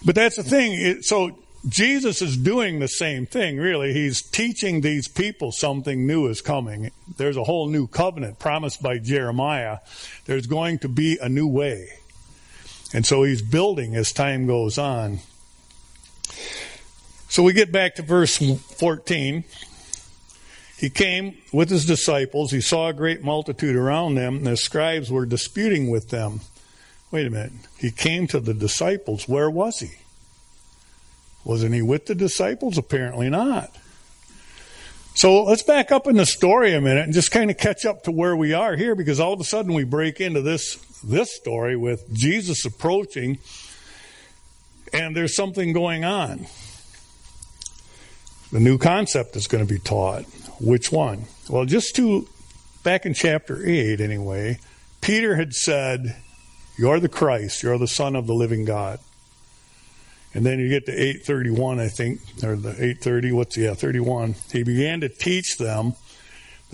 But 0.05 0.15
that's 0.15 0.37
the 0.37 0.43
thing 0.43 0.73
it, 0.75 1.05
so 1.05 1.39
jesus 1.67 2.21
is 2.21 2.37
doing 2.37 2.79
the 2.79 2.89
same 2.89 3.27
thing 3.27 3.57
really. 3.57 3.93
He's 3.93 4.23
teaching 4.23 4.83
these 4.83 5.09
people 5.09 5.51
something 5.51 6.07
new 6.07 6.27
is 6.29 6.41
coming. 6.41 6.93
There's 7.17 7.37
a 7.37 7.45
whole 7.45 7.69
new 7.69 7.89
covenant 7.89 8.39
promised 8.39 8.83
by 8.83 8.99
jeremiah. 8.99 9.79
There's 10.27 10.47
going 10.47 10.79
to 10.81 10.89
be 10.89 11.19
a 11.21 11.29
new 11.29 11.49
way 11.49 11.89
and 12.95 13.05
so 13.05 13.25
he's 13.25 13.43
building 13.43 13.97
as 13.97 14.13
time 14.13 14.47
goes 14.47 14.79
on. 14.79 15.19
So 17.29 17.43
we 17.43 17.53
get 17.53 17.73
back 17.73 17.97
to 17.97 18.03
verse 18.03 18.37
14. 18.37 19.43
He 20.79 20.91
came 20.91 21.37
with 21.53 21.71
his 21.71 21.85
disciples. 21.85 22.53
He 22.53 22.61
saw 22.61 22.89
a 22.89 22.93
great 22.93 23.25
multitude 23.25 23.75
around 23.75 24.15
them, 24.15 24.37
and 24.37 24.47
the 24.47 24.57
scribes 24.57 25.11
were 25.11 25.27
disputing 25.27 25.91
with 25.91 26.11
them. 26.11 26.41
Wait 27.11 27.27
a 27.27 27.31
minute. 27.31 27.53
He 27.79 27.91
came 27.91 28.29
to 28.29 28.39
the 28.39 28.55
disciples. 28.55 29.29
Where 29.29 29.51
was 29.51 29.81
he? 29.81 29.91
Wasn't 31.45 31.75
he 31.75 31.83
with 31.83 32.07
the 32.07 32.15
disciples? 32.15 32.79
Apparently 32.79 33.29
not. 33.29 33.75
So 35.15 35.43
let's 35.45 35.63
back 35.63 35.91
up 35.91 36.07
in 36.07 36.17
the 36.17 36.27
story 36.27 36.75
a 36.75 36.81
minute 36.81 37.05
and 37.05 37.13
just 37.13 37.33
kind 37.33 37.51
of 37.51 37.59
catch 37.59 37.85
up 37.85 38.05
to 38.05 38.13
where 38.13 38.37
we 38.37 38.53
are 38.53 38.77
here 38.77 38.95
because 38.95 39.19
all 39.19 39.33
of 39.33 39.41
a 39.41 39.45
sudden 39.45 39.75
we 39.75 39.85
break 39.85 40.21
into 40.21 40.43
this 40.43 40.75
this 41.09 41.35
story 41.35 41.77
with 41.77 42.13
Jesus 42.13 42.65
approaching, 42.65 43.39
and 44.93 45.17
there's 45.17 45.35
something 45.35 45.73
going 45.73 46.05
on. 46.05 46.47
The 48.53 48.61
new 48.61 48.79
concept 48.79 49.37
is 49.37 49.49
going 49.49 49.67
to 49.67 49.73
be 49.73 49.81
taught. 49.81 50.25
Which 50.61 50.93
one? 50.93 51.25
Well, 51.49 51.65
just 51.65 51.97
to 51.97 52.29
back 52.85 53.05
in 53.05 53.15
chapter 53.15 53.67
8 53.67 54.01
anyway, 54.01 54.59
Peter 55.01 55.35
had 55.37 55.53
said, 55.53 56.17
You're 56.79 57.01
the 57.01 57.09
Christ, 57.09 57.63
you're 57.63 57.79
the 57.79 57.89
Son 57.89 58.15
of 58.15 58.27
the 58.27 58.35
living 58.35 58.65
God. 58.65 59.01
And 60.35 60.45
then 60.45 60.59
you 60.59 60.69
get 60.69 60.87
to 60.87 60.93
831, 60.93 61.81
I 61.81 61.89
think, 61.89 62.21
or 62.43 62.57
the 62.57 62.71
830, 62.71 63.33
what's, 63.33 63.57
yeah, 63.57 63.75
31. 63.75 64.35
He 64.53 64.65
began 64.65 65.01
to 65.01 65.09
teach 65.09 65.59
them 65.59 65.95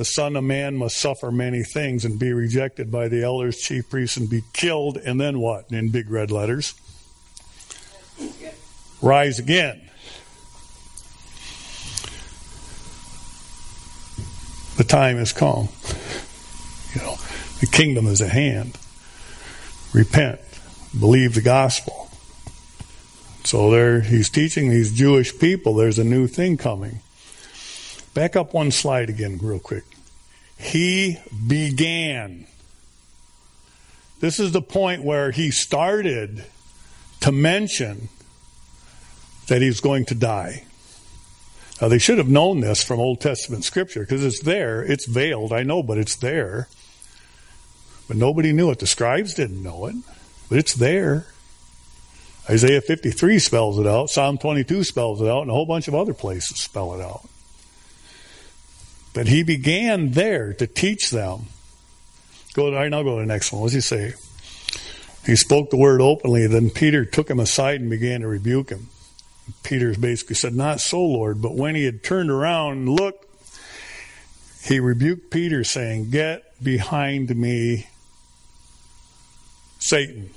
the 0.01 0.05
Son 0.07 0.35
of 0.35 0.45
Man 0.45 0.79
must 0.79 0.97
suffer 0.97 1.31
many 1.31 1.63
things 1.63 2.07
and 2.07 2.19
be 2.19 2.33
rejected 2.33 2.91
by 2.91 3.09
the 3.09 3.23
elders, 3.23 3.59
chief 3.59 3.91
priests, 3.91 4.17
and 4.17 4.31
be 4.31 4.43
killed. 4.55 4.97
And 4.97 5.21
then 5.21 5.41
what? 5.41 5.71
In 5.71 5.91
big 5.91 6.09
red 6.09 6.31
letters. 6.31 6.73
Rise 9.03 9.39
again. 9.39 9.91
The 14.79 14.85
time 14.85 15.19
has 15.19 15.35
come. 15.35 15.69
You 16.95 17.03
know, 17.03 17.17
the 17.61 17.69
kingdom 17.71 18.07
is 18.07 18.23
at 18.23 18.31
hand. 18.31 18.79
Repent. 19.93 20.41
Believe 20.99 21.35
the 21.35 21.43
gospel. 21.43 22.09
So 23.45 23.71
there 23.71 24.01
he's 24.01 24.31
teaching 24.31 24.71
these 24.71 24.95
Jewish 24.95 25.39
people 25.39 25.75
there's 25.75 25.99
a 25.99 26.05
new 26.05 26.27
thing 26.27 26.57
coming. 26.57 27.01
Back 28.15 28.37
up 28.37 28.53
one 28.53 28.71
slide 28.71 29.09
again, 29.09 29.39
real 29.41 29.59
quick. 29.59 29.85
He 30.59 31.19
began. 31.47 32.47
This 34.21 34.39
is 34.39 34.53
the 34.53 34.63
point 34.63 35.03
where 35.03 35.31
he 35.31 35.51
started 35.51 36.45
to 37.21 37.33
mention 37.33 38.09
that 39.49 39.63
he's 39.63 39.81
going 39.81 40.05
to 40.07 40.15
die. 40.15 40.65
Now, 41.81 41.89
they 41.89 41.99
should 41.99 42.19
have 42.19 42.29
known 42.29 42.61
this 42.61 42.83
from 42.83 43.01
Old 43.01 43.21
Testament 43.21 43.65
scripture 43.65 44.01
because 44.01 44.25
it's 44.25 44.41
there. 44.41 44.83
It's 44.83 45.07
veiled, 45.07 45.53
I 45.53 45.63
know, 45.63 45.83
but 45.83 45.97
it's 45.97 46.17
there. 46.17 46.69
But 48.07 48.19
nobody 48.19 48.53
knew 48.53 48.71
it. 48.71 48.81
The 48.81 48.87
scribes 48.87 49.35
didn't 49.35 49.63
know 49.63 49.87
it, 49.87 49.95
but 50.49 50.59
it's 50.59 50.75
there. 50.75 51.27
Isaiah 52.51 52.81
53 52.81 53.39
spells 53.39 53.79
it 53.79 53.87
out, 53.87 54.11
Psalm 54.11 54.37
22 54.37 54.85
spells 54.85 55.23
it 55.23 55.29
out, 55.29 55.43
and 55.43 55.51
a 55.51 55.55
whole 55.55 55.67
bunch 55.67 55.89
of 55.89 55.95
other 55.95 56.13
places 56.13 56.61
spell 56.61 56.95
it 56.95 57.01
out. 57.01 57.23
But 59.13 59.27
he 59.27 59.43
began 59.43 60.13
there 60.13 60.53
to 60.55 60.67
teach 60.67 61.11
them. 61.11 61.47
Go, 62.55 62.77
I 62.77 62.89
now 62.89 63.03
go 63.03 63.17
to 63.17 63.21
the 63.23 63.27
next 63.27 63.53
one. 63.53 63.63
What 63.63 63.73
does 63.73 63.75
he 63.75 63.81
say? 63.81 64.15
He 65.27 65.37
spoke 65.37 65.71
the 65.71 65.77
word 65.77 66.01
openly. 66.01 66.47
Then 66.47 66.71
Peter 66.71 67.05
took 67.05 67.29
him 67.29 67.41
aside 67.41 67.81
and 67.81 67.91
began 67.91 68.21
to 68.21 68.29
rebuke 68.29 68.71
him. 68.71 68.89
Peter 69.63 69.95
basically 69.95 70.37
said, 70.37 70.55
Not 70.55 70.81
so, 70.81 71.01
Lord. 71.01 71.43
But 71.43 71.55
when 71.55 71.75
he 71.75 71.85
had 71.85 72.03
turned 72.03 72.31
around 72.31 72.79
and 72.79 72.89
looked, 72.89 73.27
he 74.65 74.81
rebuked 74.81 75.31
Peter, 75.31 75.65
saying, 75.65 76.11
Get 76.11 76.63
behind 76.63 77.35
me, 77.35 77.89
Satan. 79.79 80.31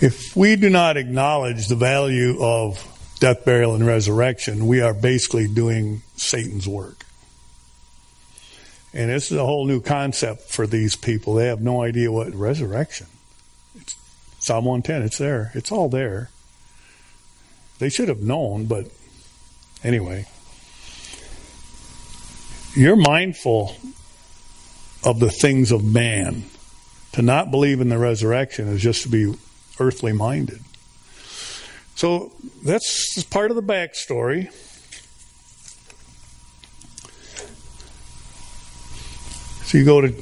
If 0.00 0.34
we 0.34 0.56
do 0.56 0.68
not 0.68 0.96
acknowledge 0.96 1.68
the 1.68 1.76
value 1.76 2.42
of 2.42 2.84
death, 3.22 3.44
burial, 3.44 3.76
and 3.76 3.86
resurrection, 3.86 4.66
we 4.66 4.80
are 4.80 4.92
basically 4.92 5.46
doing 5.46 6.02
Satan's 6.16 6.66
work. 6.66 7.06
And 8.92 9.10
this 9.10 9.30
is 9.30 9.38
a 9.38 9.46
whole 9.46 9.64
new 9.64 9.80
concept 9.80 10.50
for 10.50 10.66
these 10.66 10.96
people. 10.96 11.34
They 11.34 11.46
have 11.46 11.60
no 11.60 11.84
idea 11.84 12.10
what 12.10 12.34
resurrection. 12.34 13.06
It's 13.76 13.94
Psalm 14.40 14.64
110, 14.64 15.02
it's 15.02 15.18
there. 15.18 15.52
It's 15.54 15.70
all 15.70 15.88
there. 15.88 16.30
They 17.78 17.90
should 17.90 18.08
have 18.08 18.22
known, 18.22 18.66
but 18.66 18.88
anyway. 19.84 20.26
You're 22.74 22.96
mindful 22.96 23.76
of 25.04 25.20
the 25.20 25.30
things 25.30 25.70
of 25.70 25.84
man. 25.84 26.42
To 27.12 27.22
not 27.22 27.52
believe 27.52 27.80
in 27.80 27.88
the 27.88 27.98
resurrection 27.98 28.66
is 28.66 28.82
just 28.82 29.04
to 29.04 29.08
be 29.08 29.32
earthly 29.78 30.12
minded. 30.12 30.64
So 31.94 32.32
that's 32.64 33.22
part 33.24 33.50
of 33.50 33.56
the 33.56 33.62
backstory. 33.62 34.52
So 39.64 39.78
you 39.78 39.84
go 39.84 40.00
to 40.00 40.14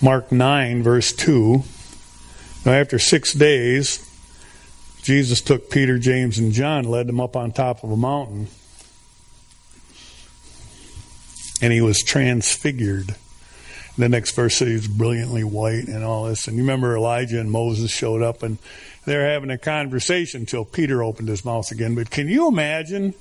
Mark 0.00 0.32
9, 0.32 0.82
verse 0.82 1.12
2. 1.12 1.62
Now, 2.64 2.72
after 2.72 2.98
six 2.98 3.34
days, 3.34 4.08
Jesus 5.02 5.40
took 5.40 5.68
Peter, 5.68 5.98
James, 5.98 6.38
and 6.38 6.52
John, 6.52 6.84
led 6.84 7.08
them 7.08 7.20
up 7.20 7.36
on 7.36 7.52
top 7.52 7.82
of 7.82 7.90
a 7.90 7.96
mountain, 7.96 8.46
and 11.60 11.72
he 11.72 11.80
was 11.80 12.02
transfigured. 12.02 13.16
The 13.98 14.08
next 14.08 14.34
verse 14.34 14.56
says 14.56 14.68
he's 14.68 14.88
brilliantly 14.88 15.44
white 15.44 15.88
and 15.88 16.02
all 16.02 16.24
this. 16.24 16.48
And 16.48 16.56
you 16.56 16.62
remember 16.62 16.96
Elijah 16.96 17.40
and 17.40 17.50
Moses 17.50 17.90
showed 17.90 18.22
up 18.22 18.42
and 18.42 18.58
they're 19.04 19.30
having 19.30 19.50
a 19.50 19.58
conversation 19.58 20.40
until 20.40 20.64
Peter 20.64 21.02
opened 21.02 21.28
his 21.28 21.44
mouth 21.44 21.70
again. 21.70 21.94
But 21.94 22.10
can 22.10 22.28
you 22.28 22.48
imagine 22.48 23.14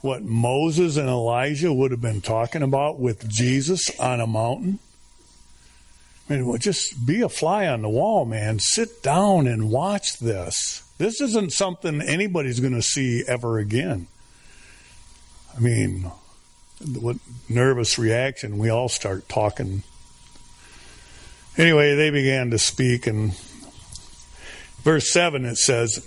what 0.00 0.22
Moses 0.22 0.96
and 0.96 1.08
Elijah 1.08 1.72
would 1.72 1.90
have 1.90 2.00
been 2.00 2.20
talking 2.20 2.62
about 2.62 2.98
with 2.98 3.28
Jesus 3.28 3.98
on 3.98 4.20
a 4.20 4.26
mountain? 4.26 4.78
I 6.28 6.34
mean, 6.34 6.46
well, 6.46 6.58
just 6.58 7.04
be 7.04 7.22
a 7.22 7.28
fly 7.28 7.66
on 7.66 7.82
the 7.82 7.88
wall, 7.88 8.24
man. 8.24 8.60
Sit 8.60 9.02
down 9.02 9.46
and 9.46 9.70
watch 9.70 10.18
this. 10.18 10.84
This 10.98 11.20
isn't 11.20 11.52
something 11.52 12.00
anybody's 12.00 12.60
going 12.60 12.74
to 12.74 12.82
see 12.82 13.24
ever 13.26 13.58
again. 13.58 14.06
I 15.56 15.60
mean, 15.60 16.10
what 17.00 17.16
nervous 17.48 17.98
reaction. 17.98 18.58
We 18.58 18.68
all 18.68 18.88
start 18.88 19.28
talking. 19.28 19.82
Anyway, 21.56 21.96
they 21.96 22.10
began 22.10 22.50
to 22.50 22.58
speak, 22.58 23.06
and 23.06 23.32
verse 24.82 25.12
7 25.12 25.44
it 25.44 25.56
says, 25.56 26.06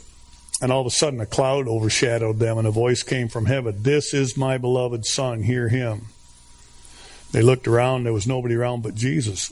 And 0.61 0.71
all 0.71 0.81
of 0.81 0.87
a 0.87 0.91
sudden 0.91 1.19
a 1.21 1.25
cloud 1.25 1.67
overshadowed 1.67 2.39
them, 2.39 2.57
and 2.57 2.67
a 2.67 2.71
voice 2.71 3.03
came 3.03 3.27
from 3.27 3.45
heaven 3.45 3.75
This 3.79 4.13
is 4.13 4.37
my 4.37 4.57
beloved 4.57 5.05
Son, 5.05 5.43
hear 5.43 5.69
him. 5.69 6.07
They 7.31 7.41
looked 7.41 7.67
around, 7.67 8.03
there 8.03 8.13
was 8.13 8.27
nobody 8.27 8.55
around 8.55 8.83
but 8.83 8.95
Jesus. 8.95 9.49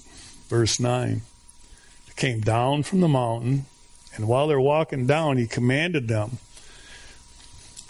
Verse 0.47 0.79
9. 0.79 1.21
He 2.05 2.11
came 2.15 2.41
down 2.41 2.83
from 2.83 2.99
the 2.99 3.07
mountain, 3.07 3.65
and 4.15 4.27
while 4.27 4.47
they're 4.47 4.59
walking 4.59 5.07
down, 5.07 5.37
he 5.37 5.47
commanded 5.47 6.07
them 6.07 6.37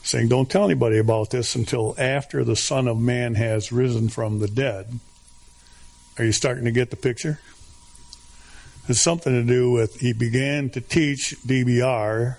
saying, 0.04 0.28
Don't 0.28 0.50
tell 0.50 0.66
anybody 0.66 0.98
about 0.98 1.30
this 1.30 1.56
until 1.56 1.96
after 1.98 2.44
the 2.44 2.56
Son 2.56 2.88
of 2.88 3.00
Man 3.00 3.36
has 3.36 3.72
risen 3.72 4.10
from 4.10 4.40
the 4.40 4.48
dead. 4.48 5.00
Are 6.18 6.26
you 6.26 6.32
starting 6.32 6.66
to 6.66 6.72
get 6.72 6.90
the 6.90 6.96
picture? 6.96 7.40
It's 8.88 9.02
something 9.02 9.34
to 9.34 9.44
do 9.44 9.72
with 9.72 10.00
he 10.00 10.14
began 10.14 10.70
to 10.72 10.82
teach 10.82 11.36
DBR, 11.46 12.38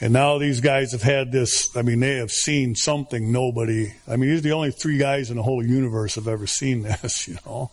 and 0.00 0.12
now 0.12 0.38
these 0.38 0.60
guys 0.60 0.92
have 0.92 1.02
had 1.02 1.32
this. 1.32 1.74
I 1.76 1.82
mean, 1.82 2.00
they 2.00 2.16
have 2.16 2.30
seen 2.30 2.74
something 2.74 3.32
nobody. 3.32 3.94
I 4.06 4.16
mean, 4.16 4.30
he's 4.30 4.42
the 4.42 4.52
only 4.52 4.70
three 4.70 4.98
guys 4.98 5.30
in 5.30 5.36
the 5.36 5.42
whole 5.42 5.64
universe 5.64 6.16
have 6.16 6.28
ever 6.28 6.46
seen 6.46 6.82
this. 7.02 7.26
You 7.28 7.38
know, 7.46 7.70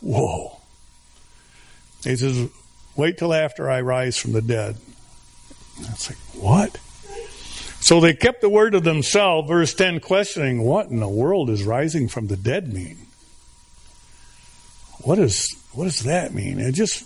whoa. 0.00 0.60
He 2.04 2.16
says, 2.16 2.48
"Wait 2.96 3.18
till 3.18 3.32
after 3.34 3.70
I 3.70 3.80
rise 3.80 4.16
from 4.16 4.32
the 4.32 4.42
dead." 4.42 4.76
That's 5.80 6.10
like 6.10 6.18
what? 6.34 6.78
So 7.80 8.00
they 8.00 8.12
kept 8.12 8.40
the 8.40 8.48
word 8.48 8.72
to 8.72 8.80
themselves, 8.80 9.48
verse 9.48 9.72
10, 9.72 10.00
questioning, 10.00 10.62
What 10.62 10.88
in 10.88 11.00
the 11.00 11.08
world 11.08 11.48
is 11.48 11.62
rising 11.62 12.08
from 12.08 12.26
the 12.26 12.36
dead 12.36 12.72
mean? 12.72 12.98
What, 15.02 15.18
is, 15.18 15.56
what 15.78 15.84
does 15.84 16.00
that 16.00 16.34
mean? 16.34 16.58
It 16.58 16.72
just, 16.72 17.04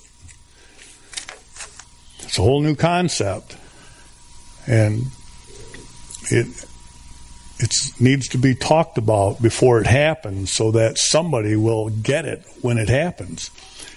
it's 2.21 2.39
a 2.39 2.41
whole 2.41 2.63
new 2.63 2.75
concept. 2.75 3.55
And 4.67 5.09
it, 6.31 6.47
it 7.59 7.75
needs 8.01 8.29
to 8.29 8.39
be 8.39 8.55
talked 8.55 8.97
about 8.97 9.43
before 9.43 9.79
it 9.79 9.87
happens 9.87 10.51
so 10.51 10.71
that 10.71 10.97
somebody 10.97 11.55
will 11.55 11.91
get 11.91 12.25
it 12.25 12.47
when 12.63 12.79
it 12.79 12.89
happens. 12.89 13.51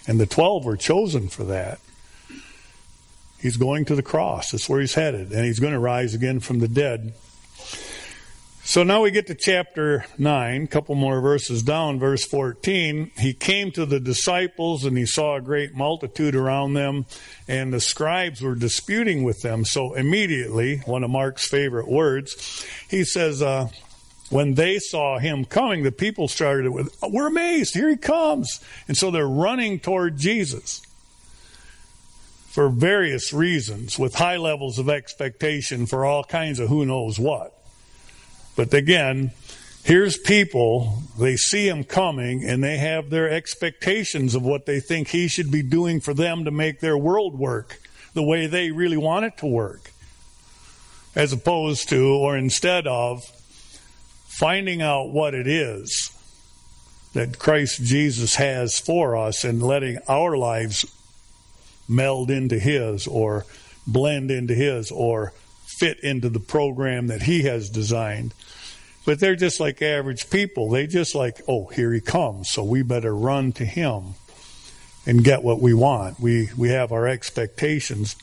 And 0.07 0.19
the 0.19 0.25
12 0.25 0.65
were 0.65 0.75
chosen 0.75 1.29
for 1.29 1.45
that. 1.45 1.79
He's 3.39 3.55
going 3.55 3.85
to 3.85 3.95
the 3.95 4.03
cross. 4.03 4.51
That's 4.51 4.67
where 4.67 4.81
he's 4.81 4.95
headed. 4.95 5.31
And 5.31 5.45
he's 5.45 5.59
going 5.59 5.71
to 5.71 5.79
rise 5.79 6.13
again 6.13 6.41
from 6.41 6.59
the 6.59 6.67
dead. 6.67 7.13
So 8.67 8.82
now 8.82 9.04
we 9.04 9.12
get 9.12 9.28
to 9.28 9.36
chapter 9.36 10.06
9, 10.17 10.63
a 10.63 10.67
couple 10.67 10.95
more 10.95 11.21
verses 11.21 11.62
down, 11.62 11.99
verse 11.99 12.25
14. 12.25 13.12
He 13.19 13.32
came 13.32 13.71
to 13.73 13.86
the 13.86 13.99
disciples 13.99 14.86
and 14.86 14.97
he 14.97 15.06
saw 15.06 15.36
a 15.36 15.41
great 15.41 15.75
multitude 15.75 16.34
around 16.34 16.73
them, 16.73 17.06
and 17.47 17.71
the 17.71 17.80
scribes 17.80 18.41
were 18.41 18.56
disputing 18.56 19.23
with 19.23 19.43
them. 19.43 19.65
So 19.65 19.93
immediately, 19.93 20.78
one 20.78 21.04
of 21.04 21.12
Mark's 21.12 21.47
favorite 21.47 21.88
words, 21.88 22.65
he 22.89 23.04
says, 23.04 23.39
uh, 23.39 23.67
when 24.32 24.56
they 24.56 24.80
saw 24.80 25.19
him 25.19 25.45
coming, 25.45 25.84
the 25.84 25.91
people 25.91 26.28
started 26.28 26.71
with, 26.71 26.91
We're 27.04 27.28
amazed, 27.28 27.75
here 27.75 27.91
he 27.91 27.97
comes. 27.97 28.62
And 28.88 28.97
so 28.97 29.12
they're 29.12 29.28
running 29.28 29.80
toward 29.80 30.17
Jesus 30.17 30.82
for 32.47 32.69
various 32.69 33.32
reasons 33.32 33.99
with 33.99 34.15
high 34.15 34.38
levels 34.38 34.80
of 34.80 34.89
expectation 34.89 35.86
for 35.86 36.04
all 36.04 36.23
kinds 36.23 36.60
of 36.60 36.67
who 36.67 36.84
knows 36.84 37.19
what. 37.19 37.54
But 38.55 38.73
again, 38.73 39.31
here's 39.83 40.17
people, 40.17 41.03
they 41.19 41.35
see 41.35 41.67
him 41.67 41.83
coming 41.83 42.43
and 42.43 42.63
they 42.63 42.77
have 42.77 43.09
their 43.09 43.29
expectations 43.29 44.35
of 44.35 44.43
what 44.43 44.65
they 44.65 44.79
think 44.79 45.09
he 45.09 45.27
should 45.27 45.51
be 45.51 45.61
doing 45.61 45.99
for 45.99 46.13
them 46.13 46.45
to 46.45 46.51
make 46.51 46.79
their 46.79 46.97
world 46.97 47.37
work 47.37 47.79
the 48.13 48.23
way 48.23 48.47
they 48.47 48.71
really 48.71 48.97
want 48.97 49.25
it 49.25 49.37
to 49.37 49.45
work. 49.45 49.91
As 51.15 51.31
opposed 51.31 51.89
to, 51.89 52.13
or 52.13 52.37
instead 52.37 52.87
of, 52.87 53.23
finding 54.27 54.81
out 54.81 55.11
what 55.11 55.33
it 55.33 55.47
is 55.47 56.11
that 57.13 57.39
Christ 57.39 57.81
Jesus 57.81 58.35
has 58.35 58.77
for 58.77 59.15
us 59.15 59.45
and 59.45 59.63
letting 59.63 59.97
our 60.09 60.35
lives 60.35 60.85
meld 61.87 62.29
into 62.29 62.59
his 62.59 63.07
or 63.07 63.45
blend 63.87 64.29
into 64.31 64.53
his 64.53 64.91
or 64.91 65.31
fit 65.77 65.99
into 66.01 66.29
the 66.29 66.39
program 66.39 67.07
that 67.07 67.23
he 67.23 67.43
has 67.43 67.69
designed. 67.69 68.33
But 69.05 69.19
they're 69.19 69.35
just 69.35 69.59
like 69.59 69.81
average 69.81 70.29
people. 70.29 70.69
They 70.69 70.88
just 70.88 71.13
like, 71.13 71.41
oh, 71.47 71.67
here 71.67 71.93
he 71.93 72.01
comes, 72.01 72.49
so 72.49 72.63
we 72.63 72.81
better 72.81 73.15
run 73.15 73.51
to 73.53 73.65
him 73.65 74.15
and 75.05 75.23
get 75.23 75.43
what 75.43 75.61
we 75.61 75.73
want. 75.73 76.19
We 76.19 76.49
we 76.57 76.69
have 76.69 76.91
our 76.91 77.07
expectations. 77.07 78.15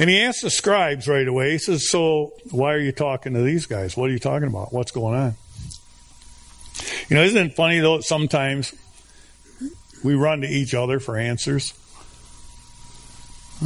And 0.00 0.08
he 0.08 0.20
asks 0.20 0.42
the 0.42 0.50
scribes 0.50 1.08
right 1.08 1.26
away, 1.26 1.52
he 1.52 1.58
says, 1.58 1.90
So 1.90 2.32
why 2.50 2.74
are 2.74 2.80
you 2.80 2.92
talking 2.92 3.34
to 3.34 3.42
these 3.42 3.66
guys? 3.66 3.96
What 3.96 4.10
are 4.10 4.12
you 4.12 4.20
talking 4.20 4.46
about? 4.48 4.72
What's 4.72 4.92
going 4.92 5.14
on? 5.14 5.34
You 7.08 7.16
know, 7.16 7.22
isn't 7.22 7.46
it 7.50 7.56
funny 7.56 7.80
though 7.80 8.00
sometimes 8.00 8.74
we 10.04 10.14
run 10.14 10.42
to 10.42 10.48
each 10.48 10.74
other 10.74 11.00
for 11.00 11.16
answers 11.16 11.74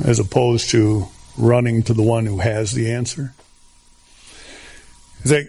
as 0.05 0.19
opposed 0.19 0.71
to 0.71 1.07
running 1.37 1.83
to 1.85 1.95
the 1.95 2.03
one 2.03 2.27
who 2.27 2.39
has 2.39 2.73
the 2.73 2.93
answer. 2.93 3.35
It's 5.21 5.31
like, 5.31 5.49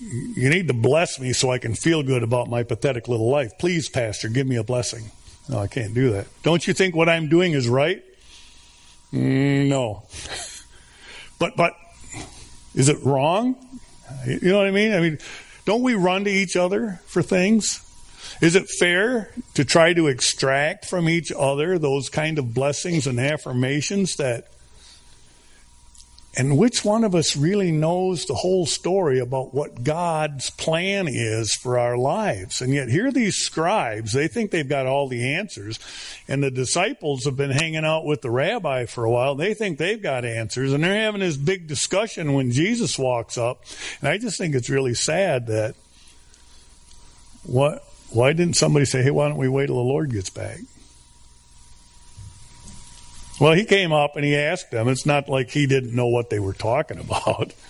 you 0.00 0.48
need 0.48 0.68
to 0.68 0.74
bless 0.74 1.20
me 1.20 1.32
so 1.32 1.50
I 1.50 1.58
can 1.58 1.74
feel 1.74 2.02
good 2.02 2.22
about 2.22 2.48
my 2.48 2.62
pathetic 2.62 3.08
little 3.08 3.28
life. 3.28 3.52
Please, 3.58 3.88
Pastor, 3.88 4.28
give 4.28 4.46
me 4.46 4.56
a 4.56 4.64
blessing. 4.64 5.10
No, 5.48 5.58
I 5.58 5.66
can't 5.66 5.94
do 5.94 6.10
that. 6.12 6.26
Don't 6.42 6.66
you 6.66 6.74
think 6.74 6.94
what 6.94 7.08
I'm 7.08 7.28
doing 7.28 7.52
is 7.52 7.68
right? 7.68 8.02
Mm, 9.12 9.68
no. 9.68 10.02
but, 11.38 11.56
but, 11.56 11.74
is 12.74 12.88
it 12.88 13.04
wrong? 13.04 13.56
You 14.26 14.50
know 14.50 14.58
what 14.58 14.66
I 14.66 14.70
mean? 14.70 14.94
I 14.94 15.00
mean, 15.00 15.18
don't 15.64 15.82
we 15.82 15.94
run 15.94 16.24
to 16.24 16.30
each 16.30 16.56
other 16.56 17.00
for 17.06 17.22
things? 17.22 17.88
Is 18.40 18.56
it 18.56 18.68
fair 18.68 19.30
to 19.54 19.64
try 19.64 19.92
to 19.92 20.08
extract 20.08 20.86
from 20.86 21.08
each 21.08 21.30
other 21.36 21.78
those 21.78 22.08
kind 22.08 22.38
of 22.38 22.54
blessings 22.54 23.06
and 23.06 23.20
affirmations 23.20 24.16
that 24.16 24.48
and 26.34 26.56
which 26.56 26.82
one 26.82 27.04
of 27.04 27.14
us 27.14 27.36
really 27.36 27.70
knows 27.70 28.24
the 28.24 28.34
whole 28.34 28.64
story 28.64 29.18
about 29.18 29.52
what 29.52 29.84
God's 29.84 30.48
plan 30.48 31.06
is 31.08 31.54
for 31.54 31.78
our 31.78 31.98
lives? 31.98 32.62
And 32.62 32.72
yet, 32.72 32.88
here 32.88 33.12
these 33.12 33.36
scribes, 33.36 34.12
they 34.12 34.28
think 34.28 34.50
they've 34.50 34.68
got 34.68 34.86
all 34.86 35.08
the 35.08 35.34
answers. 35.34 35.78
And 36.28 36.42
the 36.42 36.50
disciples 36.50 37.26
have 37.26 37.36
been 37.36 37.50
hanging 37.50 37.84
out 37.84 38.06
with 38.06 38.22
the 38.22 38.30
rabbi 38.30 38.86
for 38.86 39.04
a 39.04 39.10
while. 39.10 39.34
They 39.34 39.52
think 39.52 39.76
they've 39.76 40.02
got 40.02 40.24
answers. 40.24 40.72
And 40.72 40.82
they're 40.82 41.04
having 41.04 41.20
this 41.20 41.36
big 41.36 41.66
discussion 41.66 42.32
when 42.32 42.50
Jesus 42.50 42.98
walks 42.98 43.36
up. 43.36 43.64
And 44.00 44.08
I 44.08 44.16
just 44.16 44.38
think 44.38 44.54
it's 44.54 44.70
really 44.70 44.94
sad 44.94 45.48
that 45.48 45.74
what 47.44 47.84
why 48.10 48.32
didn't 48.32 48.56
somebody 48.56 48.84
say, 48.84 49.02
hey, 49.02 49.10
why 49.10 49.28
don't 49.28 49.38
we 49.38 49.48
wait 49.48 49.66
till 49.66 49.76
the 49.76 49.82
Lord 49.82 50.12
gets 50.12 50.30
back? 50.30 50.58
Well, 53.40 53.54
he 53.54 53.64
came 53.64 53.92
up 53.92 54.16
and 54.16 54.24
he 54.24 54.36
asked 54.36 54.70
them. 54.70 54.88
It's 54.88 55.06
not 55.06 55.28
like 55.28 55.50
he 55.50 55.66
didn't 55.66 55.94
know 55.94 56.06
what 56.06 56.30
they 56.30 56.38
were 56.38 56.52
talking 56.52 56.98
about. 56.98 57.54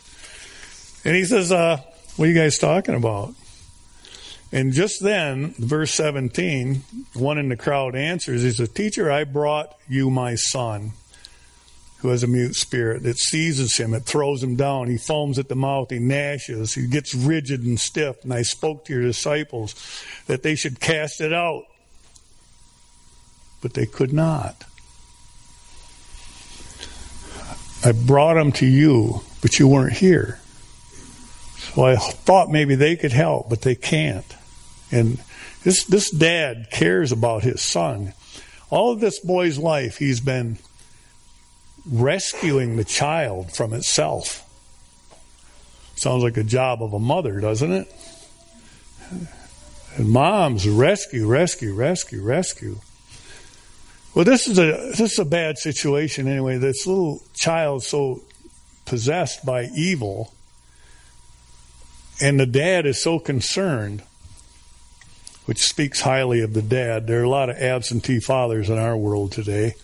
And 1.05 1.17
he 1.17 1.25
says, 1.25 1.51
uh, 1.51 1.79
What 2.17 2.27
are 2.27 2.29
you 2.29 2.35
guys 2.35 2.59
talking 2.59 2.95
about? 2.95 3.35
And 4.53 4.73
just 4.73 5.03
then, 5.03 5.55
verse 5.59 5.93
17, 5.95 6.85
one 7.15 7.39
in 7.39 7.49
the 7.49 7.57
crowd 7.57 7.97
answers, 7.97 8.43
He 8.43 8.53
says, 8.53 8.69
Teacher, 8.69 9.11
I 9.11 9.25
brought 9.25 9.77
you 9.89 10.11
my 10.11 10.37
son 10.37 10.93
who 12.03 12.09
has 12.09 12.25
a 12.25 12.27
mute 12.27 12.57
spirit. 12.57 13.07
It 13.07 13.17
seizes 13.17 13.77
him, 13.77 13.95
it 13.95 14.03
throws 14.03 14.43
him 14.43 14.57
down. 14.57 14.89
He 14.89 14.99
foams 14.99 15.39
at 15.39 15.49
the 15.49 15.55
mouth, 15.55 15.91
he 15.91 16.01
gnashes, 16.01 16.75
he 16.75 16.89
gets 16.89 17.15
rigid 17.15 17.63
and 17.63 17.79
stiff. 17.79 18.25
And 18.25 18.35
I 18.35 18.43
spoke 18.43 18.85
to 18.85 18.93
your 18.93 19.03
disciples 19.03 19.75
that 20.27 20.43
they 20.43 20.57
should 20.57 20.81
cast 20.81 21.21
it 21.21 21.33
out. 21.33 21.65
But 23.61 23.75
they 23.75 23.87
could 23.87 24.13
not. 24.13 24.65
I 27.85 27.93
brought 27.93 28.37
him 28.37 28.53
to 28.53 28.67
you, 28.67 29.23
but 29.41 29.59
you 29.59 29.67
weren't 29.67 29.95
here. 29.95 30.39
So 31.75 31.85
I 31.85 31.97
thought 31.97 32.51
maybe 32.51 32.75
they 32.75 32.97
could 32.97 33.13
help, 33.13 33.49
but 33.49 33.63
they 33.63 33.75
can't. 33.75 34.37
And 34.91 35.19
this 35.65 35.85
this 35.85 36.11
dad 36.11 36.69
cares 36.71 37.13
about 37.13 37.43
his 37.43 37.63
son. 37.63 38.13
All 38.71 38.93
of 38.93 39.01
this 39.01 39.19
boy's 39.21 39.59
life, 39.59 39.99
he's 39.99 40.21
been 40.21 40.59
rescuing 41.91 42.77
the 42.77 42.85
child 42.85 43.53
from 43.55 43.73
itself. 43.73 44.49
Sounds 45.97 46.23
like 46.23 46.37
a 46.37 46.45
job 46.45 46.83
of 46.83 46.93
a 46.93 46.99
mother, 46.99 47.41
doesn't 47.41 47.73
it? 47.73 47.95
And 49.97 50.09
moms 50.09 50.69
rescue, 50.69 51.27
rescue, 51.27 51.75
rescue, 51.75 52.23
rescue. 52.23 52.81
Well, 54.15 54.25
this 54.25 54.47
is 54.47 54.59
a 54.59 54.93
this 54.97 55.13
is 55.13 55.19
a 55.19 55.25
bad 55.25 55.59
situation 55.59 56.29
anyway. 56.29 56.59
This 56.59 56.87
little 56.87 57.23
child 57.35 57.83
so 57.83 58.23
possessed 58.85 59.45
by 59.45 59.65
evil, 59.75 60.35
and 62.21 62.39
the 62.39 62.47
dad 62.47 62.85
is 62.85 63.03
so 63.03 63.19
concerned, 63.19 64.03
which 65.47 65.63
speaks 65.63 66.03
highly 66.03 66.41
of 66.41 66.53
the 66.53 66.63
dad. 66.63 67.07
There 67.07 67.21
are 67.21 67.25
a 67.25 67.29
lot 67.29 67.49
of 67.49 67.57
absentee 67.57 68.21
fathers 68.21 68.69
in 68.69 68.79
our 68.79 68.97
world 68.97 69.33
today 69.33 69.75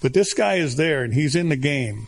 but 0.00 0.14
this 0.14 0.32
guy 0.32 0.54
is 0.54 0.76
there 0.76 1.02
and 1.02 1.12
he's 1.12 1.34
in 1.34 1.48
the 1.48 1.56
game. 1.56 2.06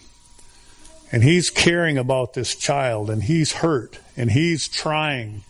And 1.13 1.25
he's 1.25 1.51
caring 1.51 1.99
about 1.99 2.35
this 2.35 2.55
child 2.55 3.11
and 3.11 3.25
he's 3.25 3.53
hurt 3.53 3.99
and 4.17 4.31
he's 4.31 4.69
trying 4.69 5.43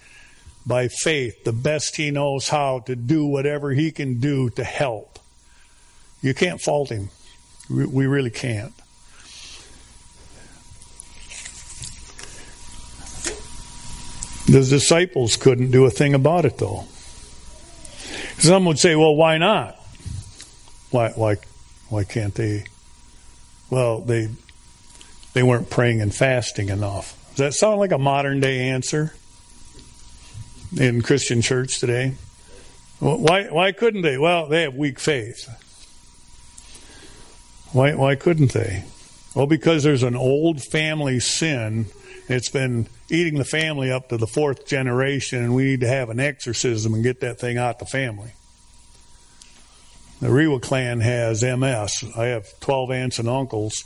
by 0.67 0.89
faith 0.89 1.45
the 1.45 1.53
best 1.53 1.97
he 1.97 2.11
knows 2.11 2.49
how 2.49 2.81
to 2.81 2.97
do 2.97 3.27
whatever 3.27 3.73
he 3.73 3.91
can 3.91 4.21
do 4.21 4.49
to 4.51 4.65
help. 4.65 5.10
You 6.23 6.35
can't 6.35 6.61
fault 6.61 6.91
him. 6.91 7.11
We 7.69 8.07
really 8.07 8.31
can't. 8.31 8.75
The 14.47 14.67
disciples 14.69 15.37
couldn't 15.37 15.71
do 15.71 15.85
a 15.85 15.91
thing 15.91 16.15
about 16.15 16.45
it, 16.45 16.59
though. 16.59 16.85
Some 18.39 18.65
would 18.65 18.79
say, 18.79 18.97
well, 18.97 19.15
why 19.15 19.39
not? 19.39 19.77
Why, 20.91 21.11
why, 21.11 21.37
why 21.89 22.05
can't 22.05 22.35
they? 22.35 22.65
Well, 23.71 24.01
they 24.01 24.29
they 25.35 25.45
weren't 25.45 25.71
praying 25.71 26.01
and 26.01 26.13
fasting 26.13 26.69
enough. 26.69 27.17
Does 27.31 27.39
that 27.39 27.55
sound 27.55 27.79
like 27.79 27.93
a 27.93 27.99
modern 27.99 28.41
day 28.41 28.71
answer 28.71 29.15
in 30.77 31.03
Christian 31.03 31.41
church 31.43 31.79
today? 31.79 32.15
Why 32.99 33.45
why 33.45 33.71
couldn't 33.73 34.03
they? 34.03 34.19
Well, 34.19 34.49
they 34.49 34.63
have 34.63 34.75
weak 34.75 34.99
faith. 34.99 35.49
Why 37.73 37.95
why 37.95 38.17
couldn't 38.17 38.53
they? 38.53 38.85
Well, 39.35 39.47
because 39.47 39.85
there's 39.85 40.03
an 40.03 40.17
old 40.17 40.63
family 40.63 41.21
sin. 41.21 41.87
It's 42.29 42.49
been 42.49 42.89
eating 43.09 43.39
the 43.39 43.45
family 43.45 43.91
up 43.91 44.09
to 44.09 44.17
the 44.17 44.27
fourth 44.27 44.67
generation, 44.67 45.43
and 45.43 45.55
we 45.55 45.65
need 45.65 45.81
to 45.81 45.89
have 45.89 46.11
an 46.11 46.21
exorcism 46.21 46.95
and 46.95 47.03
get 47.03 47.21
that 47.21 47.39
thing 47.39 47.59
out 47.59 47.79
the 47.79 47.87
family. 47.87 48.33
The 50.21 50.31
Rewa 50.31 50.61
clan 50.61 51.01
has 51.01 51.43
MS. 51.43 52.05
I 52.17 52.27
have 52.27 52.47
12 52.61 52.91
aunts 52.91 53.19
and 53.19 53.29
uncles, 53.29 53.85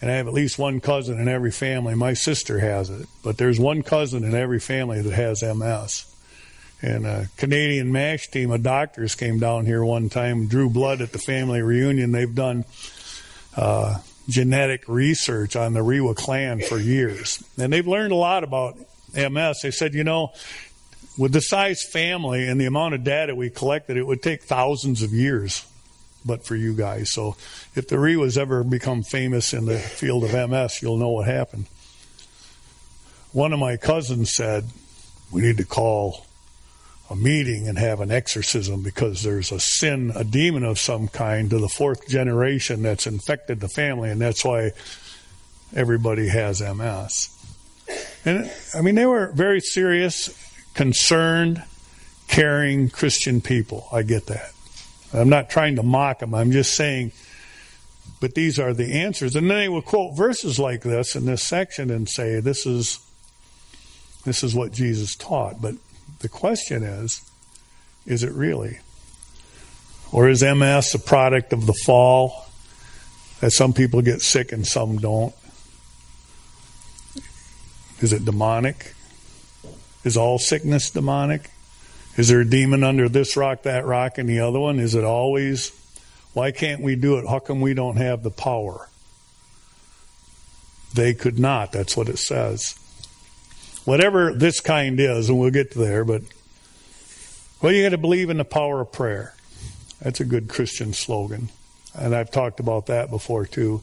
and 0.00 0.10
I 0.10 0.14
have 0.14 0.26
at 0.26 0.34
least 0.34 0.58
one 0.58 0.80
cousin 0.80 1.18
in 1.18 1.28
every 1.28 1.50
family. 1.50 1.94
My 1.94 2.12
sister 2.12 2.58
has 2.58 2.90
it, 2.90 3.08
but 3.22 3.38
there's 3.38 3.58
one 3.58 3.82
cousin 3.82 4.22
in 4.24 4.34
every 4.34 4.60
family 4.60 5.00
that 5.00 5.14
has 5.14 5.42
MS. 5.42 6.06
And 6.82 7.06
a 7.06 7.28
Canadian 7.36 7.92
MASH 7.92 8.28
team 8.28 8.50
of 8.50 8.62
doctors 8.64 9.14
came 9.14 9.38
down 9.38 9.64
here 9.64 9.84
one 9.84 10.08
time, 10.08 10.46
drew 10.48 10.68
blood 10.68 11.00
at 11.00 11.12
the 11.12 11.18
family 11.18 11.62
reunion. 11.62 12.10
They've 12.10 12.34
done 12.34 12.64
uh, 13.56 13.98
genetic 14.28 14.88
research 14.88 15.56
on 15.56 15.72
the 15.72 15.82
Rewa 15.82 16.14
clan 16.14 16.60
for 16.60 16.78
years, 16.78 17.42
and 17.58 17.72
they've 17.72 17.86
learned 17.86 18.12
a 18.12 18.16
lot 18.16 18.44
about 18.44 18.76
MS. 19.14 19.60
They 19.62 19.70
said, 19.70 19.94
you 19.94 20.04
know, 20.04 20.32
with 21.18 21.32
the 21.32 21.40
size 21.40 21.82
family 21.82 22.48
and 22.48 22.60
the 22.60 22.66
amount 22.66 22.94
of 22.94 23.04
data 23.04 23.34
we 23.34 23.50
collected, 23.50 23.96
it 23.96 24.06
would 24.06 24.22
take 24.22 24.42
thousands 24.42 25.02
of 25.02 25.12
years. 25.12 25.66
But 26.24 26.46
for 26.46 26.54
you 26.54 26.72
guys, 26.72 27.10
so 27.10 27.36
if 27.74 27.88
the 27.88 27.96
Rewas 27.96 28.38
ever 28.38 28.62
become 28.62 29.02
famous 29.02 29.52
in 29.52 29.66
the 29.66 29.78
field 29.78 30.22
of 30.22 30.50
MS, 30.50 30.80
you'll 30.80 30.96
know 30.96 31.10
what 31.10 31.26
happened. 31.26 31.66
One 33.32 33.52
of 33.52 33.58
my 33.58 33.76
cousins 33.76 34.32
said, 34.32 34.66
"We 35.32 35.42
need 35.42 35.56
to 35.56 35.64
call 35.64 36.26
a 37.12 37.16
meeting 37.16 37.68
and 37.68 37.78
have 37.78 38.00
an 38.00 38.10
exorcism 38.10 38.82
because 38.82 39.22
there's 39.22 39.52
a 39.52 39.60
sin, 39.60 40.12
a 40.16 40.24
demon 40.24 40.64
of 40.64 40.78
some 40.78 41.08
kind 41.08 41.50
to 41.50 41.58
the 41.58 41.68
fourth 41.68 42.08
generation 42.08 42.82
that's 42.82 43.06
infected 43.06 43.60
the 43.60 43.68
family, 43.68 44.10
and 44.10 44.20
that's 44.20 44.44
why 44.44 44.72
everybody 45.74 46.28
has 46.28 46.60
MS." 46.60 47.28
And 48.24 48.50
I 48.74 48.80
mean, 48.80 48.94
they 48.94 49.06
were 49.06 49.30
very 49.32 49.60
serious 49.60 50.30
concerned, 50.74 51.62
caring 52.28 52.88
Christian 52.88 53.40
people. 53.40 53.86
I 53.92 54.02
get 54.02 54.26
that. 54.26 54.52
I'm 55.12 55.28
not 55.28 55.50
trying 55.50 55.76
to 55.76 55.82
mock 55.82 56.20
them. 56.20 56.34
I'm 56.34 56.52
just 56.52 56.74
saying, 56.74 57.12
but 58.20 58.34
these 58.34 58.58
are 58.58 58.72
the 58.72 58.94
answers. 59.02 59.36
And 59.36 59.50
then 59.50 59.58
they 59.58 59.68
will 59.68 59.82
quote 59.82 60.16
verses 60.16 60.58
like 60.58 60.82
this 60.82 61.14
in 61.14 61.26
this 61.26 61.42
section 61.42 61.90
and 61.90 62.08
say, 62.08 62.40
this 62.40 62.64
is, 62.64 62.98
this 64.24 64.42
is 64.42 64.54
what 64.54 64.72
Jesus 64.72 65.14
taught. 65.16 65.60
But 65.60 65.74
the 66.20 66.28
question 66.28 66.82
is, 66.82 67.22
is 68.06 68.22
it 68.22 68.32
really? 68.32 68.78
Or 70.12 70.28
is 70.28 70.42
MS 70.42 70.94
a 70.94 70.98
product 70.98 71.52
of 71.52 71.66
the 71.66 71.72
fall? 71.72 72.46
That 73.40 73.50
some 73.50 73.72
people 73.72 74.02
get 74.02 74.22
sick 74.22 74.52
and 74.52 74.66
some 74.66 74.98
don't? 74.98 75.34
Is 78.00 78.12
it 78.12 78.24
demonic? 78.24 78.94
Is 80.04 80.16
all 80.16 80.38
sickness 80.38 80.90
demonic? 80.90 81.50
Is 82.16 82.28
there 82.28 82.40
a 82.40 82.44
demon 82.44 82.84
under 82.84 83.08
this 83.08 83.36
rock, 83.36 83.62
that 83.62 83.86
rock, 83.86 84.18
and 84.18 84.28
the 84.28 84.40
other 84.40 84.60
one? 84.60 84.78
Is 84.78 84.94
it 84.94 85.04
always? 85.04 85.72
Why 86.34 86.50
can't 86.50 86.82
we 86.82 86.96
do 86.96 87.18
it? 87.18 87.26
How 87.26 87.38
come 87.38 87.60
we 87.60 87.74
don't 87.74 87.96
have 87.96 88.22
the 88.22 88.30
power? 88.30 88.88
They 90.94 91.14
could 91.14 91.38
not. 91.38 91.72
That's 91.72 91.96
what 91.96 92.08
it 92.08 92.18
says. 92.18 92.78
Whatever 93.84 94.32
this 94.32 94.60
kind 94.60 94.98
is, 95.00 95.28
and 95.28 95.38
we'll 95.38 95.50
get 95.50 95.74
there, 95.74 96.04
but 96.04 96.22
well, 97.60 97.72
you 97.72 97.82
got 97.82 97.90
to 97.90 97.98
believe 97.98 98.30
in 98.30 98.38
the 98.38 98.44
power 98.44 98.80
of 98.80 98.92
prayer. 98.92 99.34
That's 100.00 100.20
a 100.20 100.24
good 100.24 100.48
Christian 100.48 100.92
slogan. 100.92 101.48
And 101.94 102.14
I've 102.14 102.30
talked 102.30 102.58
about 102.60 102.86
that 102.86 103.10
before 103.10 103.46
too. 103.46 103.82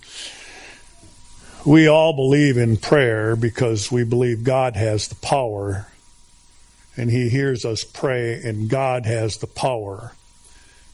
We 1.66 1.88
all 1.88 2.14
believe 2.14 2.58
in 2.58 2.78
prayer 2.78 3.36
because 3.36 3.92
we 3.92 4.04
believe 4.04 4.44
God 4.44 4.76
has 4.76 5.08
the 5.08 5.16
power 5.16 5.88
and 7.00 7.10
he 7.10 7.30
hears 7.30 7.64
us 7.64 7.86
pray, 7.86 8.42
and 8.44 8.70
God 8.70 9.06
has 9.06 9.38
the 9.38 9.48
power. 9.48 10.12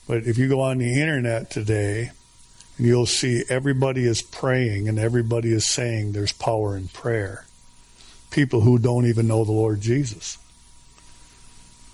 But 0.07 0.27
if 0.27 0.37
you 0.37 0.47
go 0.47 0.61
on 0.61 0.77
the 0.77 1.01
internet 1.01 1.49
today, 1.49 2.11
you'll 2.77 3.07
see 3.07 3.43
everybody 3.49 4.05
is 4.05 4.21
praying 4.21 4.87
and 4.87 4.99
everybody 4.99 5.51
is 5.51 5.67
saying 5.67 6.11
there's 6.11 6.31
power 6.31 6.77
in 6.77 6.89
prayer. 6.89 7.47
People 8.35 8.59
who 8.59 8.77
don't 8.77 9.05
even 9.05 9.27
know 9.29 9.45
the 9.45 9.53
Lord 9.53 9.79
Jesus. 9.79 10.37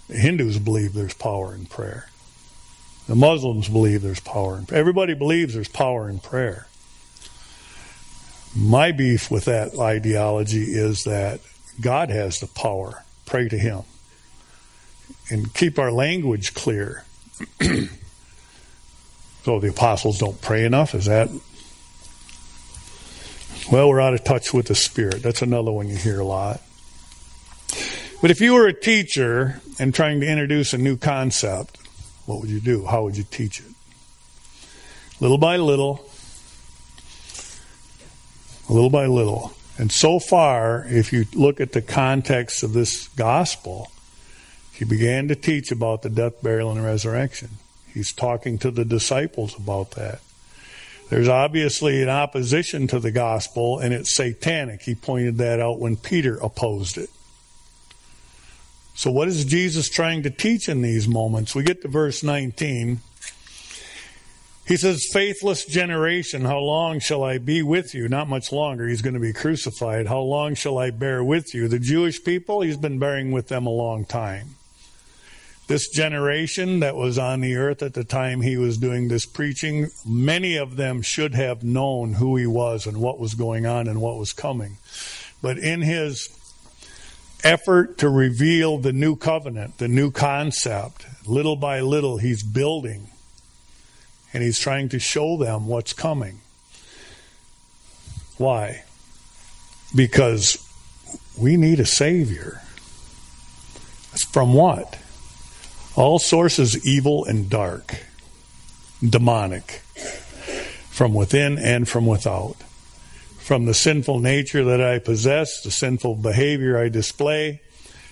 The 0.08 0.18
Hindus 0.18 0.58
believe 0.58 0.94
there's 0.94 1.14
power 1.14 1.54
in 1.54 1.68
prayer. 1.68 2.10
The 3.08 3.14
Muslims 3.14 3.70
believe 3.70 4.02
there's 4.02 4.20
power 4.20 4.58
in 4.58 4.66
prayer. 4.66 4.80
Everybody 4.80 5.14
believes 5.14 5.54
there's 5.54 5.68
power 5.68 6.10
in 6.10 6.18
prayer. 6.18 6.66
My 8.56 8.92
beef 8.92 9.30
with 9.30 9.46
that 9.46 9.78
ideology 9.78 10.64
is 10.64 11.04
that 11.04 11.42
God 11.80 12.10
has 12.10 12.40
the 12.40 12.48
power. 12.48 13.04
Pray 13.28 13.48
to 13.48 13.58
Him 13.60 13.84
and 15.30 15.54
keep 15.54 15.78
our 15.78 15.92
language 15.92 16.56
clear. 16.56 17.06
so 19.44 19.60
the 19.60 19.70
apostles 19.70 20.18
don't 20.18 20.42
pray 20.42 20.66
enough? 20.66 20.96
Is 20.96 21.06
that? 21.06 21.30
Well, 23.70 23.90
we're 23.90 24.02
out 24.02 24.14
of 24.14 24.24
touch 24.24 24.54
with 24.54 24.68
the 24.68 24.76
Spirit. 24.76 25.22
That's 25.22 25.42
another 25.42 25.72
one 25.72 25.88
you 25.88 25.96
hear 25.96 26.20
a 26.20 26.26
lot. 26.26 26.62
But 28.22 28.30
if 28.32 28.42
you 28.42 28.54
were 28.54 28.68
a 28.68 28.74
teacher 28.74 29.62
and 29.80 29.94
trying 29.94 30.20
to 30.22 30.28
introduce 30.28 30.74
a 30.74 30.78
new 30.78 30.98
concept, 30.98 31.78
what 32.26 32.42
would 32.42 32.50
you 32.50 32.60
do? 32.60 32.86
How 32.86 33.04
would 33.04 33.16
you 33.16 33.24
teach 33.24 33.60
it? 33.60 33.66
Little 35.20 35.38
by 35.38 35.58
little, 35.58 36.06
little 38.68 38.90
by 38.90 39.06
little. 39.06 39.54
And 39.78 39.92
so 39.92 40.20
far, 40.20 40.86
if 40.88 41.14
you 41.14 41.26
look 41.34 41.62
at 41.62 41.72
the 41.72 41.82
context 41.82 42.64
of 42.64 42.74
this 42.74 43.08
gospel, 43.10 43.92
he 44.74 44.86
began 44.86 45.28
to 45.28 45.36
teach 45.36 45.72
about 45.72 46.02
the 46.02 46.10
death, 46.10 46.42
burial, 46.42 46.72
and 46.72 46.84
resurrection. 46.84 47.50
He's 47.94 48.12
talking 48.12 48.58
to 48.60 48.72
the 48.72 48.86
disciples 48.86 49.56
about 49.56 49.92
that. 49.92 50.22
There's 51.12 51.28
obviously 51.28 52.02
an 52.02 52.08
opposition 52.08 52.88
to 52.88 52.98
the 52.98 53.12
gospel, 53.12 53.80
and 53.80 53.94
it's 53.94 54.16
satanic. 54.16 54.84
He 54.84 54.96
pointed 54.96 55.40
that 55.40 55.60
out 55.60 55.78
when 55.78 55.98
Peter 55.98 56.38
opposed 56.38 56.98
it. 56.98 57.10
So, 58.96 59.12
what 59.12 59.28
is 59.28 59.44
Jesus 59.44 59.90
trying 59.90 60.24
to 60.24 60.30
teach 60.30 60.70
in 60.70 60.82
these 60.82 61.10
moments? 61.10 61.54
We 61.54 61.64
get 61.64 61.82
to 61.82 61.90
verse 61.90 62.24
19. 62.24 63.02
He 64.66 64.78
says, 64.78 65.06
Faithless 65.12 65.66
generation, 65.66 66.46
how 66.46 66.60
long 66.60 67.02
shall 67.02 67.26
I 67.26 67.40
be 67.40 67.62
with 67.62 67.94
you? 67.94 68.08
Not 68.08 68.30
much 68.30 68.54
longer. 68.54 68.88
He's 68.88 69.02
going 69.02 69.16
to 69.16 69.20
be 69.20 69.34
crucified. 69.34 70.08
How 70.08 70.22
long 70.22 70.56
shall 70.56 70.78
I 70.78 70.92
bear 70.92 71.22
with 71.22 71.54
you? 71.54 71.68
The 71.68 71.80
Jewish 71.80 72.24
people, 72.24 72.62
he's 72.62 72.78
been 72.78 73.00
bearing 73.00 73.34
with 73.34 73.50
them 73.50 73.66
a 73.66 73.70
long 73.70 74.06
time. 74.06 74.56
This 75.68 75.90
generation 75.90 76.82
that 76.82 76.96
was 76.96 77.18
on 77.18 77.40
the 77.40 77.56
earth 77.56 77.82
at 77.82 77.94
the 77.94 78.04
time 78.04 78.42
he 78.42 78.58
was 78.58 78.78
doing 78.78 79.08
this 79.08 79.26
preaching, 79.26 79.90
many 80.06 80.58
of 80.58 80.76
them 80.76 81.02
should 81.02 81.34
have 81.34 81.64
known 81.64 82.14
who 82.14 82.36
he 82.36 82.46
was 82.46 82.86
and 82.86 82.98
what 82.98 83.20
was 83.20 83.36
going 83.36 83.66
on 83.66 83.88
and 83.88 84.02
what 84.02 84.18
was 84.18 84.34
coming. 84.34 84.78
But 85.42 85.58
in 85.58 85.82
his 85.82 86.30
effort 87.44 87.98
to 88.00 88.10
reveal 88.10 88.78
the 88.78 88.94
new 88.94 89.16
covenant, 89.16 89.78
the 89.78 89.88
new 89.88 90.12
concept, 90.12 91.06
little 91.26 91.56
by 91.56 91.80
little 91.80 92.18
he's 92.18 92.44
building 92.44 93.08
and 94.34 94.44
he's 94.44 94.60
trying 94.60 94.90
to 94.90 95.00
show 95.00 95.38
them 95.38 95.68
what's 95.68 95.94
coming. 95.94 96.42
Why? 98.38 98.84
Because 99.96 100.68
we 101.38 101.58
need 101.58 101.80
a 101.80 101.86
Savior. 101.86 102.62
From 104.32 104.54
what? 104.54 104.98
All 105.96 106.20
sources 106.20 106.86
evil 106.86 107.26
and 107.26 107.50
dark, 107.50 108.04
demonic, 109.08 109.82
from 110.90 111.14
within 111.14 111.58
and 111.58 111.88
from 111.88 112.06
without. 112.06 112.56
From 113.40 113.66
the 113.66 113.74
sinful 113.74 114.20
nature 114.20 114.64
that 114.64 114.82
I 114.82 115.00
possess, 115.00 115.62
the 115.62 115.72
sinful 115.72 116.16
behavior 116.16 116.78
I 116.78 116.90
display, 116.90 117.62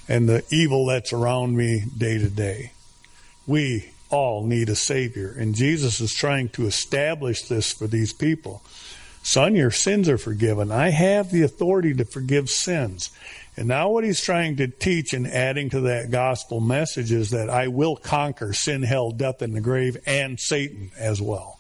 and 0.08 0.28
the 0.28 0.44
evil 0.52 0.88
that's 0.88 1.14
around 1.14 1.56
me 1.56 1.84
day 1.98 2.18
to 2.18 2.30
day. 2.30 2.74
We 3.48 3.92
all 4.10 4.46
need 4.46 4.70
a 4.70 4.76
Savior. 4.76 5.34
And 5.38 5.56
Jesus 5.56 6.02
is 6.02 6.14
trying 6.14 6.50
to 6.50 6.66
establish 6.66 7.44
this 7.44 7.72
for 7.72 7.88
these 7.88 8.12
people. 8.12 8.62
Son, 9.22 9.56
your 9.56 9.72
sins 9.72 10.10
are 10.10 10.18
forgiven. 10.18 10.72
I 10.72 10.90
have 10.90 11.32
the 11.32 11.44
authority 11.44 11.94
to 11.94 12.06
forgive 12.06 12.50
sins. 12.50 13.12
And 13.58 13.68
now, 13.68 13.90
what 13.90 14.04
he's 14.04 14.22
trying 14.22 14.58
to 14.58 14.68
teach 14.68 15.14
and 15.14 15.28
adding 15.28 15.70
to 15.72 15.82
that 15.82 16.12
gospel 16.12 16.60
message 16.60 17.12
is 17.12 17.32
that 17.32 17.50
I 17.50 17.68
will 17.68 17.96
conquer 17.98 18.54
sin, 18.54 18.84
hell, 18.84 19.12
death, 19.12 19.42
and 19.42 19.54
the 19.54 19.62
grave, 19.62 19.98
and 20.06 20.40
Satan 20.40 20.92
as 20.98 21.22
well. 21.22 21.60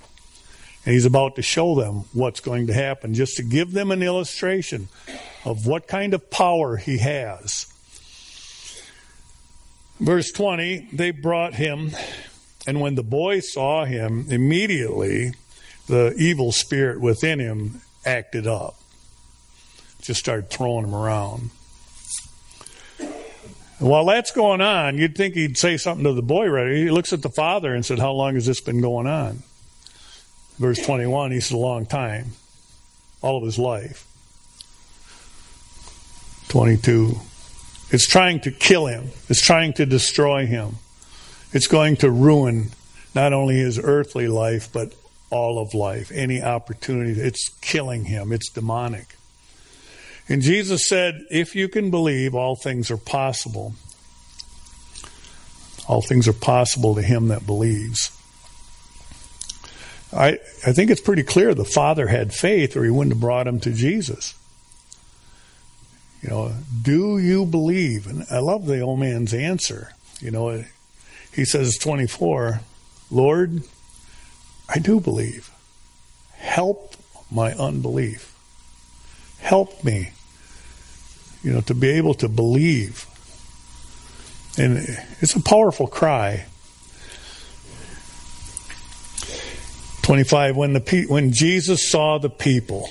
And 0.86 0.94
he's 0.94 1.06
about 1.06 1.36
to 1.36 1.42
show 1.42 1.76
them 1.76 2.06
what's 2.14 2.40
going 2.40 2.68
to 2.68 2.74
happen, 2.74 3.14
just 3.14 3.38
to 3.38 3.44
give 3.44 3.74
them 3.74 3.92
an 3.92 4.02
illustration 4.02 4.88
of 5.44 5.66
what 5.66 5.88
kind 5.88 6.14
of 6.14 6.32
power 6.32 6.78
he 6.78 7.00
has. 7.00 7.66
Verse 10.00 10.32
20 10.32 10.90
they 10.94 11.12
brought 11.12 11.54
him 11.56 11.92
and 12.68 12.82
when 12.82 12.96
the 12.96 13.04
boy 13.04 13.40
saw 13.40 13.86
him, 13.86 14.28
immediately 14.30 15.34
the 15.88 16.14
evil 16.18 16.52
spirit 16.52 17.02
within 17.02 17.40
him 17.40 17.82
acted 18.06 18.46
up. 18.46 18.76
Just 20.02 20.20
started 20.20 20.50
throwing 20.50 20.86
him 20.86 20.94
around. 20.94 21.50
While 23.80 24.06
that's 24.06 24.32
going 24.32 24.60
on, 24.60 24.98
you'd 24.98 25.16
think 25.16 25.36
he'd 25.36 25.58
say 25.58 25.78
something 25.78 26.04
to 26.04 26.14
the 26.14 26.22
boy 26.22 26.48
right. 26.48 26.72
He 26.72 26.92
looks 26.92 27.14
at 27.14 27.22
the 27.22 27.30
father 27.30 27.74
and 27.74 27.86
said, 27.86 28.00
How 28.00 28.12
long 28.12 28.36
has 28.36 28.46
this 28.46 28.60
been 28.60 28.82
going 28.82 29.08
on? 29.08 29.44
Verse 30.58 30.86
21, 30.86 31.32
he 31.32 31.40
said, 31.40 31.56
A 31.56 31.58
long 31.58 31.86
time. 31.86 32.34
All 33.22 33.38
of 33.38 33.44
his 33.44 33.58
life. 33.58 34.06
22. 36.50 37.16
It's 37.92 38.08
trying 38.08 38.42
to 38.42 38.52
kill 38.52 38.86
him, 38.86 39.10
it's 39.30 39.42
trying 39.42 39.74
to 39.74 39.86
destroy 39.86 40.46
him. 40.46 40.76
It's 41.52 41.68
going 41.68 41.96
to 41.98 42.12
ruin 42.12 42.72
not 43.16 43.34
only 43.34 43.56
his 43.56 43.80
earthly 43.80 44.28
life, 44.28 44.72
but 44.72 44.94
all 45.32 45.60
of 45.60 45.74
life. 45.74 46.12
Any 46.14 46.42
opportunity, 46.42 47.20
it's 47.20 47.50
killing 47.62 48.06
him. 48.06 48.32
It's 48.32 48.50
demonic. 48.52 49.16
And 50.30 50.42
Jesus 50.42 50.88
said, 50.88 51.26
If 51.32 51.56
you 51.56 51.68
can 51.68 51.90
believe, 51.90 52.36
all 52.36 52.56
things 52.56 52.92
are 52.92 52.98
possible. 52.98 53.74
All 55.88 56.02
things 56.02 56.28
are 56.28 56.34
possible 56.34 56.96
to 56.96 57.02
him 57.02 57.30
that 57.30 57.48
believes. 57.48 58.16
I, 60.14 60.40
I 60.66 60.72
think 60.72 60.92
it's 60.92 61.02
pretty 61.02 61.24
clear 61.24 61.54
the 61.54 61.66
Father 61.66 62.08
had 62.08 62.34
faith, 62.34 62.78
or 62.78 62.84
he 62.84 62.92
wouldn't 62.92 63.14
have 63.14 63.22
brought 63.22 63.48
him 63.48 63.60
to 63.62 63.72
Jesus. 63.72 64.36
You 66.22 66.30
know, 66.30 66.54
do 66.82 67.18
you 67.18 67.46
believe? 67.46 68.08
And 68.08 68.26
I 68.30 68.40
love 68.40 68.66
the 68.66 68.82
old 68.82 69.00
man's 69.00 69.34
answer. 69.34 69.94
You 70.20 70.32
know, 70.32 70.64
he 71.34 71.46
says, 71.46 71.78
24, 71.78 72.62
Lord, 73.10 73.64
I 74.68 74.80
do 74.80 75.00
believe. 75.00 75.50
Help 76.34 76.96
my 77.32 77.54
unbelief. 77.54 78.36
Help 79.40 79.84
me, 79.84 80.12
you 81.44 81.52
know, 81.52 81.62
to 81.62 81.74
be 81.74 81.90
able 81.90 82.14
to 82.16 82.28
believe. 82.28 83.06
And 84.58 84.78
it's 85.22 85.36
a 85.36 85.42
powerful 85.42 85.88
cry. 85.88 86.46
25 90.04 90.56
when 90.58 90.74
the 90.74 91.06
when 91.08 91.32
Jesus 91.32 91.90
saw 91.90 92.18
the 92.18 92.32
people 92.32 92.90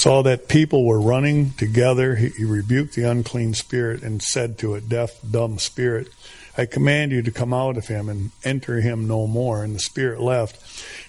saw 0.00 0.22
that 0.22 0.48
people 0.48 0.86
were 0.86 0.98
running 0.98 1.50
together, 1.58 2.16
he, 2.16 2.30
he 2.30 2.44
rebuked 2.44 2.94
the 2.94 3.02
unclean 3.02 3.52
spirit 3.52 4.02
and 4.02 4.22
said 4.22 4.56
to 4.56 4.74
it, 4.74 4.88
Deaf, 4.88 5.10
dumb 5.30 5.58
spirit, 5.58 6.08
I 6.56 6.64
command 6.64 7.12
you 7.12 7.20
to 7.20 7.30
come 7.30 7.52
out 7.52 7.76
of 7.76 7.88
him 7.88 8.08
and 8.08 8.30
enter 8.42 8.80
him 8.80 9.06
no 9.06 9.26
more. 9.26 9.62
And 9.62 9.74
the 9.74 9.80
spirit 9.80 10.20
left. 10.20 10.58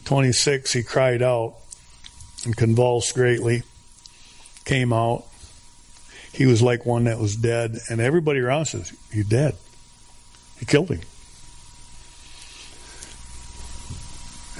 26, 0.05 0.73
he 0.73 0.83
cried 0.83 1.21
out 1.21 1.55
and 2.43 2.55
convulsed 2.57 3.13
greatly, 3.13 3.63
came 4.65 4.93
out. 4.93 5.25
He 6.33 6.45
was 6.45 6.61
like 6.61 6.85
one 6.85 7.05
that 7.05 7.19
was 7.19 7.35
dead. 7.35 7.77
And 7.89 7.99
everybody 7.99 8.39
around 8.39 8.65
says, 8.65 8.95
He's 9.11 9.25
dead. 9.25 9.55
He 10.59 10.65
killed 10.65 10.89
him. 10.89 11.01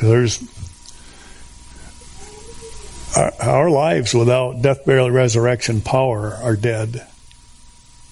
There's 0.02 0.42
our, 3.16 3.70
lives 3.70 4.14
without 4.14 4.62
death, 4.62 4.86
burial, 4.86 5.12
resurrection 5.12 5.82
power 5.82 6.34
are 6.34 6.56
dead. 6.56 7.06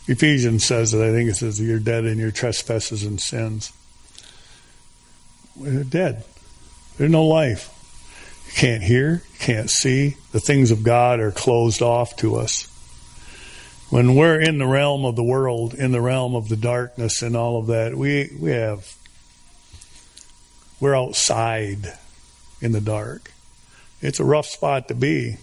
Ephesians 0.08 0.66
says 0.66 0.92
that 0.92 1.02
I 1.02 1.12
think 1.12 1.30
it 1.30 1.36
says 1.36 1.60
you're 1.60 1.80
dead 1.80 2.06
in 2.06 2.18
your 2.18 2.32
trespasses 2.32 3.04
and 3.04 3.20
sins. 3.20 3.72
We're 5.56 5.84
dead. 5.84 6.26
There's 6.98 7.12
no 7.12 7.26
life. 7.26 7.74
You 8.50 8.56
can't 8.56 8.82
hear, 8.82 9.22
you 9.32 9.40
can't 9.40 9.70
see. 9.70 10.18
The 10.32 10.40
things 10.40 10.72
of 10.72 10.82
God 10.82 11.20
are 11.20 11.32
closed 11.32 11.84
off 11.84 12.16
to 12.18 12.38
us. 12.38 12.66
When 13.92 14.16
we're 14.16 14.42
in 14.42 14.58
the 14.58 14.66
realm 14.66 15.06
of 15.06 15.16
the 15.16 15.24
world, 15.24 15.76
in 15.76 15.92
the 15.92 16.02
realm 16.02 16.34
of 16.34 16.50
the 16.50 16.56
darkness 16.56 17.22
and 17.22 17.38
all 17.38 17.60
of 17.60 17.68
that, 17.68 17.96
we 17.96 18.36
we 18.40 18.50
have 18.52 18.92
we're 20.80 20.96
outside 20.96 21.94
in 22.60 22.72
the 22.72 22.82
dark. 22.82 23.32
It's 24.02 24.20
a 24.20 24.24
rough 24.24 24.48
spot 24.48 24.88
to 24.88 24.96
be. 24.96 25.38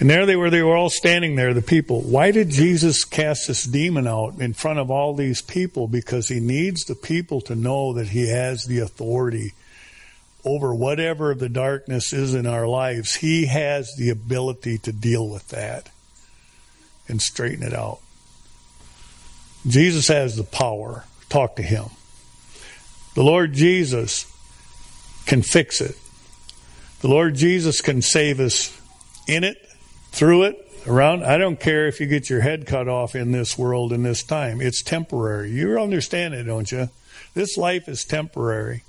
And 0.00 0.08
there 0.08 0.24
they 0.24 0.36
were, 0.36 0.48
they 0.48 0.62
were 0.62 0.76
all 0.76 0.90
standing 0.90 1.34
there, 1.34 1.52
the 1.52 1.60
people. 1.60 2.00
Why 2.00 2.30
did 2.30 2.48
Jesus 2.48 3.04
cast 3.04 3.48
this 3.48 3.64
demon 3.64 4.06
out 4.06 4.40
in 4.40 4.54
front 4.54 4.78
of 4.78 4.90
all 4.90 5.14
these 5.14 5.42
people? 5.42 5.88
Because 5.88 6.28
he 6.28 6.40
needs 6.40 6.84
the 6.84 6.94
people 6.94 7.42
to 7.42 7.54
know 7.54 7.92
that 7.94 8.08
he 8.08 8.28
has 8.28 8.64
the 8.64 8.78
authority 8.78 9.52
over 10.44 10.74
whatever 10.74 11.34
the 11.34 11.48
darkness 11.48 12.12
is 12.12 12.34
in 12.34 12.46
our 12.46 12.66
lives. 12.66 13.16
He 13.16 13.46
has 13.46 13.94
the 13.96 14.10
ability 14.10 14.78
to 14.78 14.92
deal 14.92 15.28
with 15.28 15.48
that 15.48 15.90
and 17.08 17.20
straighten 17.20 17.62
it 17.62 17.74
out. 17.74 18.00
Jesus 19.66 20.08
has 20.08 20.36
the 20.36 20.44
power. 20.44 21.04
Talk 21.28 21.56
to 21.56 21.62
him. 21.62 21.86
The 23.14 23.22
Lord 23.22 23.52
Jesus 23.52 24.24
can 25.26 25.42
fix 25.42 25.80
it. 25.80 25.96
The 27.00 27.08
Lord 27.08 27.34
Jesus 27.34 27.80
can 27.80 28.02
save 28.02 28.40
us 28.40 28.76
in 29.26 29.44
it, 29.44 29.58
through 30.10 30.44
it, 30.44 30.68
around. 30.86 31.24
I 31.24 31.36
don't 31.38 31.60
care 31.60 31.86
if 31.86 32.00
you 32.00 32.06
get 32.06 32.30
your 32.30 32.40
head 32.40 32.66
cut 32.66 32.88
off 32.88 33.14
in 33.14 33.32
this 33.32 33.58
world 33.58 33.92
in 33.92 34.02
this 34.02 34.22
time. 34.22 34.60
It's 34.60 34.82
temporary. 34.82 35.50
You 35.50 35.78
understand 35.78 36.34
it, 36.34 36.44
don't 36.44 36.70
you? 36.70 36.88
This 37.34 37.56
life 37.56 37.88
is 37.88 38.04
temporary. 38.04 38.84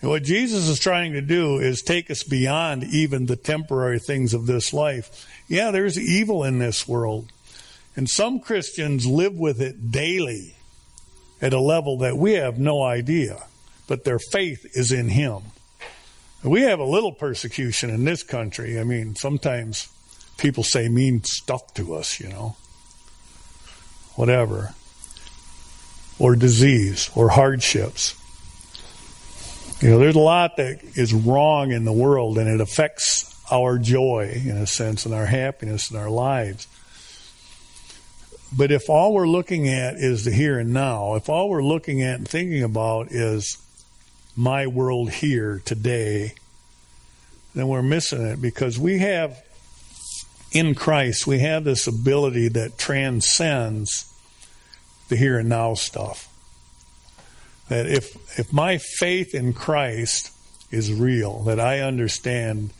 And 0.00 0.10
what 0.10 0.22
Jesus 0.22 0.68
is 0.68 0.78
trying 0.78 1.12
to 1.12 1.20
do 1.20 1.58
is 1.58 1.82
take 1.82 2.10
us 2.10 2.22
beyond 2.22 2.84
even 2.84 3.26
the 3.26 3.36
temporary 3.36 3.98
things 3.98 4.32
of 4.32 4.46
this 4.46 4.72
life. 4.72 5.26
Yeah, 5.46 5.70
there's 5.70 5.98
evil 5.98 6.44
in 6.44 6.58
this 6.58 6.88
world. 6.88 7.30
And 7.96 8.08
some 8.08 8.40
Christians 8.40 9.06
live 9.06 9.34
with 9.34 9.60
it 9.60 9.90
daily 9.90 10.54
at 11.42 11.52
a 11.52 11.60
level 11.60 11.98
that 11.98 12.16
we 12.16 12.34
have 12.34 12.58
no 12.58 12.82
idea, 12.82 13.42
but 13.86 14.04
their 14.04 14.18
faith 14.18 14.66
is 14.74 14.92
in 14.92 15.08
Him. 15.08 15.42
We 16.42 16.62
have 16.62 16.78
a 16.78 16.84
little 16.84 17.12
persecution 17.12 17.90
in 17.90 18.04
this 18.04 18.22
country. 18.22 18.80
I 18.80 18.84
mean, 18.84 19.14
sometimes 19.16 19.88
people 20.38 20.64
say 20.64 20.88
mean 20.88 21.22
stuff 21.24 21.74
to 21.74 21.94
us, 21.94 22.18
you 22.18 22.28
know, 22.28 22.56
whatever, 24.14 24.74
or 26.18 26.36
disease, 26.36 27.10
or 27.14 27.30
hardships. 27.30 28.14
You 29.80 29.88
know, 29.88 29.98
there's 29.98 30.14
a 30.14 30.18
lot 30.18 30.58
that 30.58 30.80
is 30.94 31.14
wrong 31.14 31.72
in 31.72 31.84
the 31.84 31.92
world, 31.92 32.36
and 32.36 32.48
it 32.48 32.60
affects 32.60 33.34
our 33.50 33.78
joy, 33.78 34.42
in 34.44 34.58
a 34.58 34.66
sense, 34.66 35.06
and 35.06 35.14
our 35.14 35.24
happiness 35.24 35.90
and 35.90 35.98
our 35.98 36.10
lives. 36.10 36.66
But 38.54 38.72
if 38.72 38.90
all 38.90 39.14
we're 39.14 39.28
looking 39.28 39.68
at 39.68 39.94
is 39.94 40.24
the 40.24 40.32
here 40.32 40.58
and 40.58 40.74
now, 40.74 41.14
if 41.14 41.30
all 41.30 41.48
we're 41.48 41.64
looking 41.64 42.02
at 42.02 42.16
and 42.16 42.28
thinking 42.28 42.62
about 42.62 43.10
is 43.10 43.56
my 44.36 44.66
world 44.66 45.10
here 45.10 45.62
today, 45.64 46.34
then 47.54 47.68
we're 47.68 47.82
missing 47.82 48.26
it 48.26 48.40
because 48.40 48.78
we 48.78 48.98
have 48.98 49.42
in 50.52 50.74
Christ, 50.74 51.26
we 51.26 51.38
have 51.38 51.64
this 51.64 51.86
ability 51.86 52.48
that 52.48 52.76
transcends 52.76 54.12
the 55.08 55.16
here 55.16 55.38
and 55.38 55.48
now 55.48 55.74
stuff. 55.74 56.29
That 57.70 57.86
if 57.86 58.38
if 58.38 58.52
my 58.52 58.78
faith 58.78 59.32
in 59.32 59.52
Christ 59.52 60.32
is 60.72 60.92
real, 60.92 61.44
that 61.44 61.60
I 61.60 61.80
understand 61.80 62.70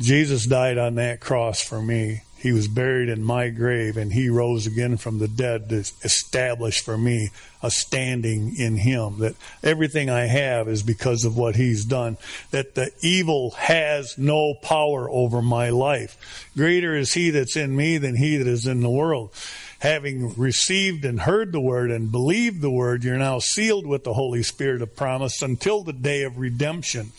Jesus 0.00 0.46
died 0.46 0.78
on 0.78 0.94
that 0.94 1.20
cross 1.20 1.60
for 1.60 1.80
me, 1.80 2.22
he 2.38 2.52
was 2.52 2.68
buried 2.68 3.10
in 3.10 3.22
my 3.22 3.50
grave 3.50 3.98
and 3.98 4.10
he 4.10 4.30
rose 4.30 4.66
again 4.66 4.96
from 4.96 5.18
the 5.18 5.28
dead 5.28 5.68
to 5.68 5.80
establish 6.02 6.80
for 6.80 6.96
me 6.96 7.28
a 7.62 7.70
standing 7.70 8.56
in 8.56 8.76
him. 8.78 9.18
That 9.18 9.34
everything 9.62 10.08
I 10.08 10.24
have 10.24 10.66
is 10.66 10.82
because 10.82 11.26
of 11.26 11.36
what 11.36 11.54
he's 11.54 11.84
done. 11.84 12.16
That 12.50 12.74
the 12.74 12.92
evil 13.02 13.50
has 13.58 14.16
no 14.16 14.54
power 14.54 15.10
over 15.10 15.42
my 15.42 15.68
life. 15.68 16.48
Greater 16.56 16.96
is 16.96 17.12
he 17.12 17.28
that's 17.28 17.56
in 17.56 17.76
me 17.76 17.98
than 17.98 18.16
he 18.16 18.38
that 18.38 18.46
is 18.46 18.66
in 18.66 18.80
the 18.80 18.88
world. 18.88 19.34
Having 19.80 20.34
received 20.34 21.04
and 21.04 21.20
heard 21.20 21.52
the 21.52 21.60
word 21.60 21.90
and 21.90 22.12
believed 22.12 22.60
the 22.60 22.70
word, 22.70 23.02
you're 23.02 23.16
now 23.16 23.38
sealed 23.38 23.86
with 23.86 24.04
the 24.04 24.12
Holy 24.12 24.42
Spirit 24.42 24.82
of 24.82 24.94
promise 24.94 25.40
until 25.40 25.82
the 25.82 25.92
day 25.92 26.22
of 26.22 26.38
redemption. 26.38 27.12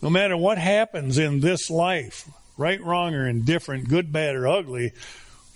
No 0.00 0.08
matter 0.08 0.36
what 0.36 0.58
happens 0.58 1.18
in 1.18 1.40
this 1.40 1.70
life, 1.70 2.28
right, 2.56 2.80
wrong, 2.80 3.14
or 3.14 3.28
indifferent, 3.28 3.88
good, 3.88 4.12
bad, 4.12 4.36
or 4.36 4.46
ugly, 4.46 4.92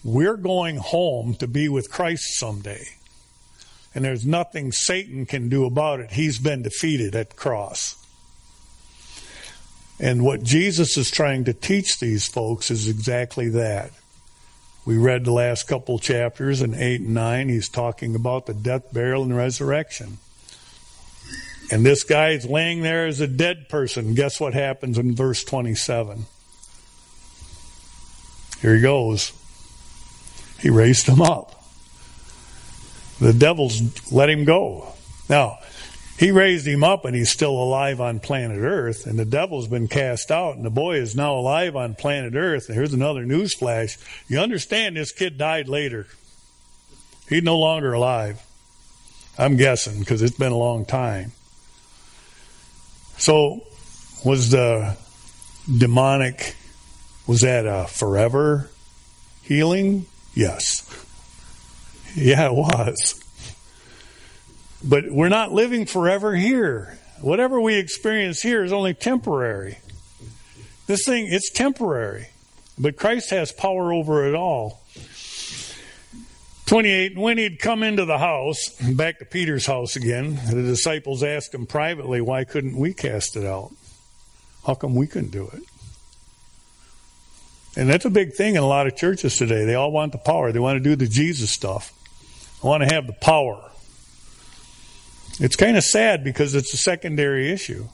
we're 0.03 0.37
going 0.37 0.77
home 0.77 1.35
to 1.37 1.47
be 1.47 1.69
with 1.69 1.91
Christ 1.91 2.39
someday. 2.39 2.85
And 3.95 4.05
there's 4.05 4.27
nothing 4.27 4.73
Satan 4.73 5.27
can 5.27 5.49
do 5.49 5.65
about 5.65 6.01
it. 6.01 6.13
He's 6.13 6.39
been 6.39 6.63
defeated 6.63 7.15
at 7.15 7.37
cross. 7.37 7.97
And 9.99 10.25
what 10.25 10.43
Jesus 10.43 10.97
is 10.97 11.11
trying 11.11 11.45
to 11.45 11.55
teach 11.55 11.99
these 11.99 12.27
folks 12.27 12.71
is 12.71 12.89
exactly 12.89 13.49
that. 13.51 13.91
We 14.87 14.97
read 14.97 15.25
the 15.25 15.33
last 15.33 15.67
couple 15.67 15.99
chapters 15.99 16.63
in 16.63 16.73
8 16.73 17.01
and 17.01 17.15
9. 17.15 17.49
He's 17.49 17.69
talking 17.69 18.15
about 18.15 18.47
the 18.47 18.55
death, 18.55 18.93
burial, 18.93 19.25
and 19.25 19.37
resurrection. 19.37 20.19
And 21.73 21.85
this 21.85 22.05
guy 22.05 22.31
is 22.31 22.47
laying 22.47 22.83
there 22.83 23.07
as 23.07 23.21
a 23.21 23.27
dead 23.27 23.69
person. 23.69 24.15
Guess 24.15 24.39
what 24.39 24.55
happens 24.55 24.97
in 24.97 25.17
verse 25.17 25.43
27? 25.43 26.27
Here 28.63 28.77
he 28.77 28.81
goes. 28.81 29.33
He 30.61 30.71
raised 30.71 31.09
him 31.09 31.21
up. 31.21 31.65
The 33.19 33.33
devils 33.33 34.13
let 34.13 34.31
him 34.31 34.45
go. 34.45 34.93
Now, 35.29 35.59
he 36.19 36.31
raised 36.31 36.67
him 36.67 36.83
up 36.83 37.05
and 37.05 37.15
he's 37.15 37.31
still 37.31 37.53
alive 37.53 38.01
on 38.01 38.21
planet 38.21 38.59
Earth, 38.59 39.07
and 39.07 39.19
the 39.19 39.25
devil's 39.25 39.69
been 39.69 39.89
cast 39.89 40.31
out, 40.31 40.57
and 40.57 40.65
the 40.65 40.71
boy 40.71 40.97
is 40.97 41.15
now 41.15 41.35
alive 41.35 41.77
on 41.77 41.95
planet 41.95 42.35
Earth. 42.35 42.69
And 42.69 42.77
here's 42.77 42.95
another 42.95 43.25
news 43.25 43.55
flash. 43.55 43.99
You 44.29 44.41
understand 44.41 44.97
this 44.97 45.13
kid 45.13 45.37
died 45.39 45.69
later. 45.69 46.07
He's 47.29 47.43
no 47.43 47.59
longer 47.59 47.93
alive. 47.93 48.41
I'm 49.39 49.57
guessing 49.57 50.01
because 50.01 50.23
it's 50.23 50.37
been 50.37 50.53
a 50.53 50.57
long 50.57 50.87
time. 50.87 51.33
So, 53.19 53.63
was 54.25 54.51
the 54.51 54.97
demonic 55.79 56.57
was 57.27 57.41
that 57.41 57.67
a 57.67 57.87
forever 57.89 58.71
healing? 59.43 60.07
Yes. 60.35 60.83
Yeah, 62.19 62.47
it 62.47 62.55
was. 62.55 63.23
But 64.83 65.11
we're 65.11 65.29
not 65.29 65.53
living 65.53 65.87
forever 65.87 66.35
here. 66.35 66.99
Whatever 67.21 67.61
we 67.61 67.77
experience 67.77 68.43
here 68.43 68.63
is 68.65 68.73
only 68.73 68.95
temporary. 68.95 69.79
This 70.87 71.05
thing, 71.05 71.27
it's 71.29 71.51
temporary. 71.51 72.29
But 72.79 72.97
Christ 72.97 73.31
has 73.31 73.53
power 73.53 73.93
over 73.93 74.27
it 74.27 74.35
all. 74.35 74.83
28, 76.67 77.17
when 77.17 77.39
he'd 77.39 77.61
come 77.61 77.83
into 77.83 78.05
the 78.05 78.19
house, 78.19 78.71
back 78.93 79.21
to 79.21 79.25
Peter's 79.25 79.67
house 79.67 79.97
again, 79.97 80.39
the 80.51 80.63
disciples 80.63 81.23
asked 81.23 81.55
him 81.55 81.65
privately, 81.65 82.21
why 82.21 82.45
couldn't 82.45 82.77
we 82.77 82.93
cast 82.93 83.37
it 83.37 83.45
out? 83.45 83.71
How 84.67 84.75
come 84.75 84.97
we 84.97 85.07
couldn't 85.07 85.31
do 85.31 85.49
it? 85.53 85.63
And 87.77 87.89
that's 87.89 88.05
a 88.05 88.11
big 88.11 88.33
thing 88.33 88.57
in 88.57 88.63
a 88.63 88.67
lot 88.67 88.87
of 88.87 88.97
churches 88.97 89.37
today. 89.37 89.65
They 89.65 89.75
all 89.75 89.93
want 89.93 90.13
the 90.13 90.19
power. 90.19 90.51
They 90.51 90.59
want 90.59 90.77
to 90.77 90.83
do 90.83 90.97
the 90.97 91.07
Jesus 91.07 91.51
stuff. 91.51 91.93
They 92.63 92.69
want 92.69 92.83
to 92.83 92.93
have 92.93 93.07
the 93.07 93.13
power. 93.13 93.71
It's 95.39 95.57
kind 95.57 95.77
of 95.77 95.85
sad 95.85 96.25
because 96.25 96.55
it's 96.55 96.73
a 96.73 96.79
secondary 96.79 97.51
issue. 97.51 97.87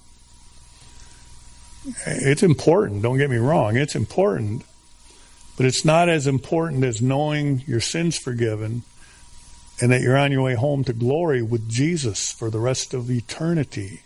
It's 2.07 2.43
important, 2.43 3.03
don't 3.03 3.19
get 3.19 3.31
me 3.31 3.39
wrong. 3.39 3.77
It's 3.77 3.97
important. 3.97 4.65
But 5.57 5.67
it's 5.67 5.85
not 5.85 6.09
as 6.09 6.27
important 6.27 6.85
as 6.85 7.03
knowing 7.03 7.63
your 7.67 7.81
sins 7.81 8.17
forgiven 8.17 8.83
and 9.81 9.91
that 9.91 10.01
you're 10.01 10.17
on 10.17 10.33
your 10.33 10.43
way 10.43 10.55
home 10.55 10.85
to 10.85 10.93
glory 10.93 11.43
with 11.43 11.69
Jesus 11.69 12.31
for 12.31 12.51
the 12.51 12.61
rest 12.61 12.95
of 12.95 13.11
eternity. 13.11 14.03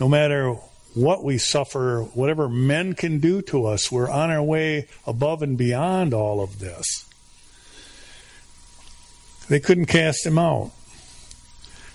No 0.00 0.08
matter 0.08 0.54
what 0.94 1.22
we 1.22 1.38
suffer, 1.38 2.02
whatever 2.14 2.48
men 2.48 2.94
can 2.94 3.20
do 3.20 3.42
to 3.42 3.66
us, 3.66 3.90
we're 3.90 4.10
on 4.10 4.30
our 4.30 4.42
way 4.42 4.88
above 5.06 5.42
and 5.42 5.56
beyond 5.56 6.12
all 6.12 6.42
of 6.42 6.58
this. 6.58 7.06
They 9.48 9.60
couldn't 9.60 9.86
cast 9.86 10.26
him 10.26 10.38
out. 10.38 10.72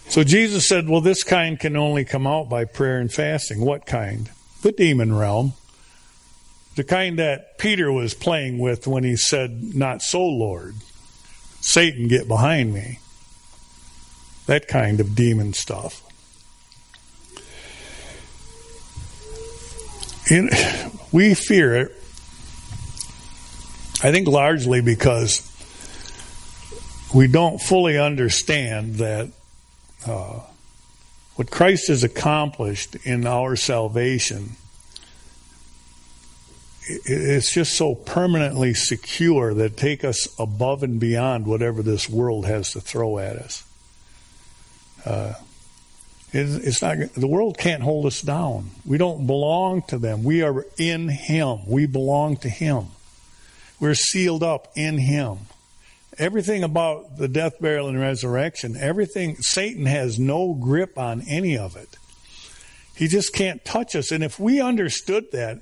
So 0.09 0.23
Jesus 0.23 0.67
said, 0.67 0.89
Well, 0.89 1.01
this 1.01 1.23
kind 1.23 1.59
can 1.59 1.77
only 1.77 2.03
come 2.03 2.27
out 2.27 2.49
by 2.49 2.65
prayer 2.65 2.99
and 2.99 3.11
fasting. 3.11 3.61
What 3.61 3.85
kind? 3.85 4.29
The 4.61 4.71
demon 4.71 5.15
realm. 5.15 5.53
The 6.75 6.83
kind 6.83 7.19
that 7.19 7.57
Peter 7.57 7.91
was 7.91 8.13
playing 8.13 8.59
with 8.59 8.87
when 8.87 9.03
he 9.03 9.15
said, 9.15 9.75
Not 9.75 10.01
so, 10.01 10.21
Lord. 10.21 10.75
Satan, 11.61 12.07
get 12.07 12.27
behind 12.27 12.73
me. 12.73 12.99
That 14.47 14.67
kind 14.67 14.99
of 14.99 15.15
demon 15.15 15.53
stuff. 15.53 16.03
in, 20.29 20.49
we 21.11 21.33
fear 21.33 21.75
it, 21.75 21.91
I 24.01 24.11
think 24.11 24.27
largely 24.27 24.81
because 24.81 25.45
we 27.13 27.27
don't 27.27 27.59
fully 27.59 27.97
understand 27.97 28.95
that 28.95 29.31
uh, 30.07 30.39
what 31.35 31.51
Christ 31.51 31.87
has 31.87 32.03
accomplished 32.03 32.95
in 33.05 33.25
our 33.25 33.55
salvation 33.55 34.55
it's 36.89 37.53
just 37.53 37.75
so 37.75 37.93
permanently 37.93 38.73
secure 38.73 39.53
that 39.53 39.77
take 39.77 40.03
us 40.03 40.27
above 40.39 40.81
and 40.83 40.99
beyond 40.99 41.45
whatever 41.45 41.83
this 41.83 42.09
world 42.09 42.45
has 42.45 42.71
to 42.71 42.81
throw 42.81 43.19
at 43.19 43.35
us. 43.35 43.63
Uh, 45.05 45.33
it's 46.31 46.81
not 46.81 46.97
the 47.15 47.27
world 47.27 47.57
can't 47.57 47.81
hold 47.81 48.05
us 48.05 48.21
down. 48.21 48.69
We 48.85 48.97
don't 48.97 49.25
belong 49.25 49.81
to 49.83 49.97
them. 49.97 50.23
We 50.23 50.43
are 50.43 50.65
in 50.77 51.09
Him. 51.09 51.67
We 51.67 51.87
belong 51.87 52.37
to 52.37 52.49
Him. 52.49 52.87
We're 53.79 53.95
sealed 53.95 54.43
up 54.43 54.71
in 54.75 54.97
Him. 54.99 55.39
Everything 56.19 56.63
about 56.63 57.17
the 57.17 57.29
death, 57.29 57.59
burial, 57.59 57.87
and 57.87 57.99
resurrection, 57.99 58.75
everything, 58.77 59.37
Satan 59.37 59.85
has 59.85 60.19
no 60.19 60.53
grip 60.53 60.97
on 60.97 61.23
any 61.29 61.57
of 61.57 61.77
it. 61.77 61.97
He 62.93 63.07
just 63.07 63.33
can't 63.33 63.63
touch 63.63 63.95
us. 63.95 64.11
And 64.11 64.21
if 64.21 64.37
we 64.37 64.59
understood 64.59 65.31
that, 65.31 65.61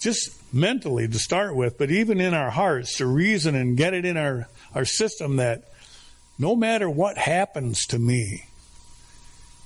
just 0.00 0.30
mentally 0.52 1.06
to 1.06 1.18
start 1.18 1.54
with, 1.54 1.78
but 1.78 1.90
even 1.90 2.20
in 2.20 2.34
our 2.34 2.50
hearts 2.50 2.96
to 2.96 3.06
reason 3.06 3.54
and 3.54 3.76
get 3.76 3.94
it 3.94 4.04
in 4.04 4.16
our, 4.16 4.48
our 4.74 4.84
system 4.84 5.36
that 5.36 5.70
no 6.38 6.56
matter 6.56 6.90
what 6.90 7.16
happens 7.16 7.86
to 7.86 7.98
me, 7.98 8.46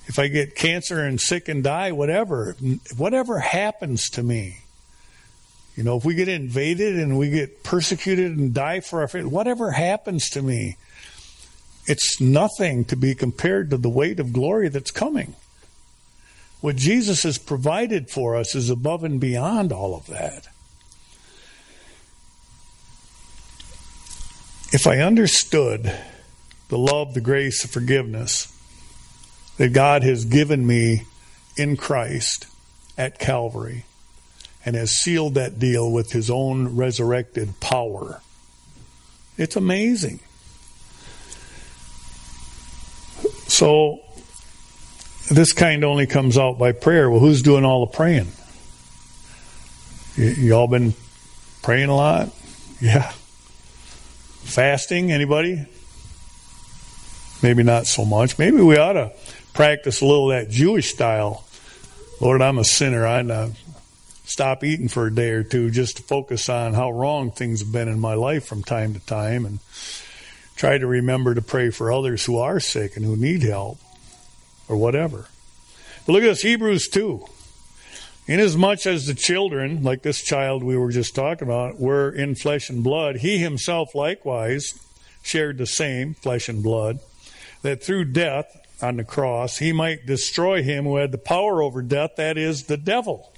if 0.07 0.19
I 0.19 0.27
get 0.27 0.55
cancer 0.55 0.99
and 1.03 1.19
sick 1.19 1.47
and 1.47 1.63
die, 1.63 1.91
whatever, 1.91 2.55
whatever 2.95 3.39
happens 3.39 4.09
to 4.11 4.21
me, 4.21 4.59
You 5.75 5.83
know, 5.83 5.97
if 5.97 6.05
we 6.05 6.15
get 6.15 6.29
invaded 6.29 6.97
and 6.97 7.17
we 7.17 7.29
get 7.29 7.63
persecuted 7.63 8.37
and 8.37 8.53
die 8.53 8.79
for 8.79 9.01
our 9.01 9.07
faith, 9.07 9.25
whatever 9.25 9.71
happens 9.71 10.29
to 10.29 10.41
me, 10.41 10.77
it's 11.85 12.21
nothing 12.21 12.85
to 12.85 12.95
be 12.95 13.13
compared 13.13 13.69
to 13.69 13.77
the 13.77 13.89
weight 13.89 14.19
of 14.19 14.31
glory 14.31 14.69
that's 14.69 14.91
coming. 14.91 15.35
What 16.61 16.77
Jesus 16.77 17.23
has 17.23 17.37
provided 17.37 18.09
for 18.09 18.35
us 18.35 18.55
is 18.55 18.69
above 18.69 19.03
and 19.03 19.19
beyond 19.19 19.71
all 19.71 19.95
of 19.95 20.07
that. 20.07 20.47
If 24.71 24.87
I 24.87 24.99
understood 24.99 25.93
the 26.69 26.77
love, 26.77 27.13
the 27.13 27.21
grace, 27.21 27.61
the 27.61 27.67
forgiveness 27.67 28.51
that 29.57 29.73
God 29.73 30.03
has 30.03 30.25
given 30.25 30.65
me 30.65 31.03
in 31.55 31.77
Christ 31.77 32.47
at 32.97 33.19
Calvary 33.19 33.85
and 34.65 34.75
has 34.75 34.91
sealed 34.91 35.35
that 35.35 35.59
deal 35.59 35.91
with 35.91 36.11
his 36.11 36.29
own 36.29 36.75
resurrected 36.75 37.59
power, 37.59 38.21
it's 39.37 39.55
amazing. 39.55 40.19
So, 43.47 43.99
this 45.29 45.53
kind 45.53 45.83
only 45.83 46.07
comes 46.07 46.37
out 46.37 46.57
by 46.57 46.71
prayer. 46.71 47.09
Well, 47.09 47.19
who's 47.19 47.41
doing 47.41 47.63
all 47.63 47.85
the 47.85 47.91
praying? 47.91 48.31
Y- 50.17 50.35
y'all 50.37 50.67
been 50.67 50.93
praying 51.61 51.89
a 51.89 51.95
lot? 51.95 52.29
Yeah. 52.81 53.11
Fasting, 54.43 55.11
anybody? 55.11 55.65
Maybe 57.41 57.63
not 57.63 57.87
so 57.87 58.05
much. 58.05 58.37
Maybe 58.37 58.57
we 58.57 58.77
ought 58.77 58.93
to 58.93 59.11
practice 59.53 60.01
a 60.01 60.05
little 60.05 60.27
that 60.27 60.49
Jewish 60.49 60.91
style. 60.91 61.43
Lord, 62.21 62.41
I'm 62.41 62.57
a 62.57 62.63
sinner. 62.63 63.05
Uh, 63.05 63.49
stop 64.25 64.63
eating 64.63 64.87
for 64.87 65.07
a 65.07 65.13
day 65.13 65.29
or 65.29 65.43
two 65.43 65.69
just 65.71 65.97
to 65.97 66.03
focus 66.03 66.49
on 66.49 66.73
how 66.73 66.91
wrong 66.91 67.31
things 67.31 67.61
have 67.61 67.71
been 67.71 67.87
in 67.87 67.99
my 67.99 68.13
life 68.13 68.45
from 68.45 68.63
time 68.63 68.93
to 68.93 68.99
time 69.05 69.45
and 69.45 69.59
try 70.55 70.77
to 70.77 70.87
remember 70.87 71.35
to 71.35 71.41
pray 71.41 71.69
for 71.69 71.91
others 71.91 72.25
who 72.25 72.37
are 72.37 72.59
sick 72.59 72.95
and 72.95 73.05
who 73.05 73.15
need 73.15 73.43
help 73.43 73.77
or 74.67 74.77
whatever. 74.77 75.27
But 76.05 76.13
look 76.13 76.23
at 76.23 76.27
this 76.27 76.41
Hebrews 76.41 76.87
2. 76.89 77.25
Inasmuch 78.27 78.87
as 78.87 79.05
the 79.05 79.13
children, 79.13 79.83
like 79.83 80.01
this 80.01 80.23
child 80.23 80.63
we 80.63 80.75
were 80.75 80.91
just 80.91 81.13
talking 81.13 81.47
about, 81.47 81.79
were 81.79 82.09
in 82.09 82.33
flesh 82.33 82.69
and 82.69 82.83
blood, 82.83 83.17
he 83.17 83.37
himself 83.37 83.93
likewise 83.93 84.79
shared 85.21 85.59
the 85.59 85.67
same 85.67 86.15
flesh 86.15 86.49
and 86.49 86.63
blood, 86.63 86.99
that 87.61 87.83
through 87.83 88.05
death 88.05 88.61
on 88.81 88.97
the 88.97 89.03
cross 89.03 89.59
he 89.59 89.71
might 89.71 90.07
destroy 90.07 90.63
him 90.63 90.85
who 90.85 90.95
had 90.95 91.11
the 91.11 91.19
power 91.19 91.61
over 91.61 91.83
death, 91.83 92.15
that 92.15 92.37
is, 92.37 92.63
the 92.63 92.77
devil, 92.77 93.31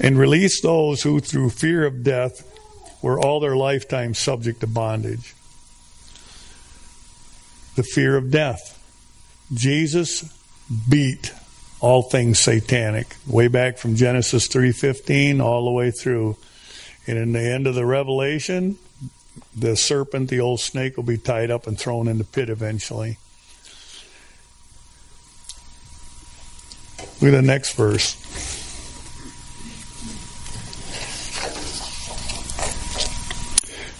and 0.00 0.18
release 0.18 0.60
those 0.60 1.02
who 1.02 1.20
through 1.20 1.50
fear 1.50 1.84
of 1.86 2.02
death 2.02 2.50
were 3.02 3.20
all 3.20 3.40
their 3.40 3.56
lifetime 3.56 4.14
subject 4.14 4.60
to 4.60 4.66
bondage. 4.66 5.34
The 7.76 7.82
fear 7.82 8.16
of 8.16 8.30
death. 8.30 8.80
Jesus 9.52 10.24
beat 10.88 11.32
all 11.80 12.02
things 12.02 12.38
satanic 12.38 13.14
way 13.26 13.48
back 13.48 13.76
from 13.76 13.94
Genesis 13.94 14.48
3:15 14.48 15.40
all 15.40 15.66
the 15.66 15.70
way 15.70 15.90
through 15.90 16.36
and 17.06 17.18
in 17.18 17.32
the 17.32 17.42
end 17.42 17.66
of 17.66 17.74
the 17.74 17.84
revelation 17.84 18.78
the 19.54 19.76
serpent 19.76 20.30
the 20.30 20.40
old 20.40 20.60
snake 20.60 20.96
will 20.96 21.04
be 21.04 21.18
tied 21.18 21.50
up 21.50 21.66
and 21.66 21.78
thrown 21.78 22.08
in 22.08 22.16
the 22.16 22.24
pit 22.24 22.48
eventually 22.48 23.18
look 27.20 27.32
at 27.32 27.36
the 27.36 27.42
next 27.42 27.74
verse 27.74 28.20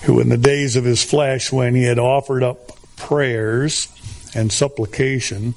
who 0.05 0.21
in 0.21 0.29
the 0.29 0.37
days 0.37 0.77
of 0.77 0.85
his 0.85 1.03
flesh 1.03 1.51
when 1.51 1.75
he 1.75 1.85
had 1.85 1.99
offered 1.99 2.43
up 2.43 2.73
prayers 2.97 3.89
and 4.35 4.53
supplication 4.53 5.55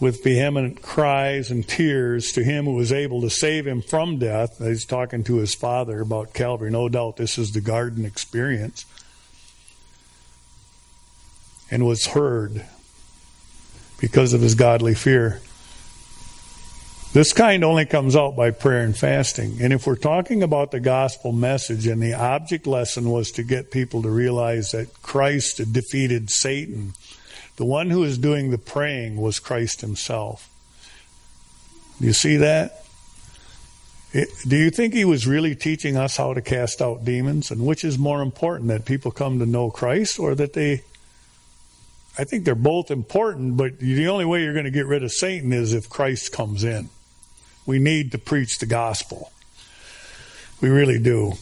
with 0.00 0.24
vehement 0.24 0.82
cries 0.82 1.50
and 1.50 1.68
tears 1.68 2.32
to 2.32 2.42
him 2.42 2.64
who 2.64 2.74
was 2.74 2.92
able 2.92 3.20
to 3.20 3.30
save 3.30 3.66
him 3.66 3.82
from 3.82 4.18
death. 4.18 4.58
He's 4.58 4.84
talking 4.84 5.22
to 5.24 5.36
his 5.36 5.54
father 5.54 6.00
about 6.00 6.34
Calvary. 6.34 6.70
No 6.70 6.88
doubt 6.88 7.18
this 7.18 7.38
is 7.38 7.52
the 7.52 7.60
garden 7.60 8.04
experience. 8.04 8.84
And 11.70 11.86
was 11.86 12.06
heard 12.06 12.64
because 14.00 14.32
of 14.32 14.40
his 14.40 14.54
godly 14.54 14.94
fear. 14.94 15.40
This 17.12 17.34
kind 17.34 17.62
only 17.62 17.84
comes 17.84 18.16
out 18.16 18.36
by 18.36 18.52
prayer 18.52 18.82
and 18.82 18.96
fasting. 18.96 19.58
And 19.60 19.72
if 19.72 19.86
we're 19.86 19.96
talking 19.96 20.42
about 20.42 20.70
the 20.70 20.80
gospel 20.80 21.32
message 21.32 21.86
and 21.86 22.02
the 22.02 22.14
object 22.14 22.66
lesson 22.66 23.10
was 23.10 23.30
to 23.32 23.42
get 23.42 23.70
people 23.70 24.02
to 24.02 24.08
realize 24.08 24.70
that 24.70 25.02
Christ 25.02 25.72
defeated 25.72 26.30
Satan 26.30 26.94
the 27.56 27.64
one 27.64 27.90
who 27.90 28.00
was 28.00 28.18
doing 28.18 28.50
the 28.50 28.58
praying 28.58 29.16
was 29.16 29.38
Christ 29.38 29.80
himself. 29.80 30.48
Do 32.00 32.06
you 32.06 32.12
see 32.12 32.36
that? 32.38 32.78
do 34.46 34.56
you 34.56 34.68
think 34.68 34.92
he 34.92 35.06
was 35.06 35.26
really 35.26 35.54
teaching 35.54 35.96
us 35.96 36.18
how 36.18 36.34
to 36.34 36.42
cast 36.42 36.82
out 36.82 37.02
demons? 37.02 37.50
And 37.50 37.64
which 37.64 37.82
is 37.82 37.98
more 37.98 38.20
important, 38.20 38.68
that 38.68 38.84
people 38.84 39.10
come 39.10 39.38
to 39.38 39.46
know 39.46 39.70
Christ 39.70 40.18
or 40.18 40.34
that 40.34 40.52
they. 40.52 40.82
I 42.18 42.24
think 42.24 42.44
they're 42.44 42.54
both 42.54 42.90
important, 42.90 43.56
but 43.56 43.78
the 43.78 44.08
only 44.08 44.26
way 44.26 44.42
you're 44.42 44.52
going 44.52 44.66
to 44.66 44.70
get 44.70 44.86
rid 44.86 45.02
of 45.02 45.12
Satan 45.12 45.50
is 45.50 45.72
if 45.72 45.88
Christ 45.88 46.30
comes 46.30 46.62
in. 46.62 46.90
We 47.66 47.78
need 47.78 48.12
to 48.12 48.18
preach 48.18 48.58
the 48.58 48.66
gospel. 48.66 49.32
We 50.60 50.68
really 50.68 50.98
do. 50.98 51.34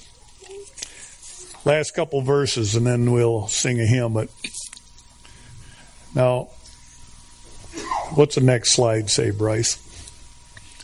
Last 1.65 1.95
couple 1.95 2.23
verses, 2.23 2.75
and 2.75 2.87
then 2.87 3.13
we'll 3.13 3.49
sing 3.49 3.81
a 3.81 3.87
hymn. 3.87 4.15
But 4.15 4.29
now, 6.15 6.49
what's 8.15 8.35
the 8.35 8.41
next 8.41 8.73
slide 8.73 9.11
say, 9.11 9.31
Bryce? 9.31 9.79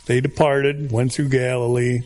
They 0.05 0.21
departed, 0.21 0.91
went 0.91 1.13
through 1.13 1.29
Galilee. 1.29 2.01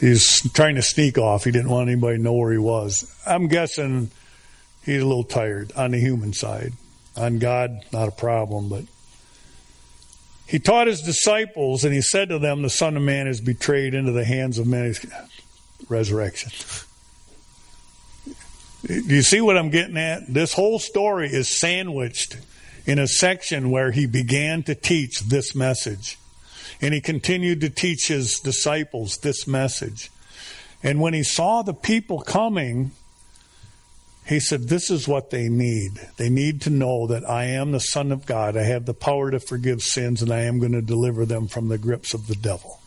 He's 0.00 0.40
trying 0.52 0.76
to 0.76 0.82
sneak 0.82 1.18
off. 1.18 1.44
He 1.44 1.50
didn't 1.50 1.68
want 1.68 1.90
anybody 1.90 2.16
to 2.16 2.22
know 2.22 2.32
where 2.32 2.52
he 2.52 2.58
was. 2.58 3.12
I'm 3.26 3.48
guessing 3.48 4.10
he's 4.84 5.02
a 5.02 5.06
little 5.06 5.24
tired 5.24 5.72
on 5.76 5.90
the 5.90 5.98
human 6.00 6.32
side. 6.32 6.72
On 7.16 7.38
God, 7.38 7.84
not 7.92 8.08
a 8.08 8.12
problem, 8.12 8.68
but 8.68 8.84
he 10.50 10.58
taught 10.58 10.88
his 10.88 11.00
disciples 11.00 11.84
and 11.84 11.94
he 11.94 12.00
said 12.00 12.30
to 12.30 12.40
them, 12.40 12.62
The 12.62 12.70
Son 12.70 12.96
of 12.96 13.04
Man 13.04 13.28
is 13.28 13.40
betrayed 13.40 13.94
into 13.94 14.10
the 14.10 14.24
hands 14.24 14.58
of 14.58 14.66
men. 14.66 14.92
Resurrection. 15.88 16.50
Do 18.84 19.14
you 19.14 19.22
see 19.22 19.40
what 19.40 19.56
I'm 19.56 19.70
getting 19.70 19.96
at? 19.96 20.26
This 20.26 20.52
whole 20.52 20.80
story 20.80 21.28
is 21.28 21.48
sandwiched 21.48 22.36
in 22.84 22.98
a 22.98 23.06
section 23.06 23.70
where 23.70 23.92
he 23.92 24.06
began 24.06 24.64
to 24.64 24.74
teach 24.74 25.20
this 25.20 25.54
message. 25.54 26.18
And 26.80 26.92
he 26.92 27.00
continued 27.00 27.60
to 27.60 27.70
teach 27.70 28.08
his 28.08 28.40
disciples 28.40 29.18
this 29.18 29.46
message. 29.46 30.10
And 30.82 31.00
when 31.00 31.14
he 31.14 31.22
saw 31.22 31.62
the 31.62 31.74
people 31.74 32.22
coming, 32.22 32.90
he 34.30 34.38
said, 34.38 34.68
This 34.68 34.90
is 34.90 35.08
what 35.08 35.30
they 35.30 35.48
need. 35.48 35.94
They 36.16 36.30
need 36.30 36.60
to 36.62 36.70
know 36.70 37.08
that 37.08 37.28
I 37.28 37.46
am 37.46 37.72
the 37.72 37.80
Son 37.80 38.12
of 38.12 38.26
God. 38.26 38.56
I 38.56 38.62
have 38.62 38.86
the 38.86 38.94
power 38.94 39.28
to 39.32 39.40
forgive 39.40 39.82
sins, 39.82 40.22
and 40.22 40.30
I 40.32 40.42
am 40.42 40.60
going 40.60 40.70
to 40.70 40.80
deliver 40.80 41.26
them 41.26 41.48
from 41.48 41.66
the 41.66 41.78
grips 41.78 42.14
of 42.14 42.28
the 42.28 42.36
devil. 42.36 42.80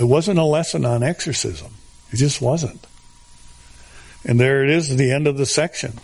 It 0.00 0.04
wasn't 0.04 0.38
a 0.38 0.44
lesson 0.44 0.86
on 0.86 1.02
exorcism. 1.02 1.74
It 2.12 2.16
just 2.16 2.40
wasn't. 2.40 2.86
And 4.24 4.40
there 4.40 4.64
it 4.64 4.70
is 4.70 4.90
at 4.90 4.96
the 4.96 5.12
end 5.12 5.26
of 5.26 5.36
the 5.36 5.44
section. 5.44 6.00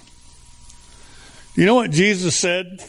You 1.55 1.65
know 1.65 1.77
what 1.77 1.91
Jesus 1.91 2.39
said 2.39 2.85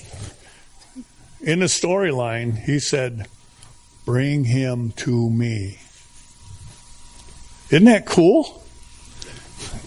in 1.40 1.60
the 1.60 1.68
storyline? 1.68 2.58
He 2.58 2.80
said, 2.80 3.28
Bring 4.04 4.44
him 4.44 4.92
to 4.98 5.30
me. 5.30 5.80
Isn't 7.70 7.86
that 7.86 8.06
cool? 8.06 8.67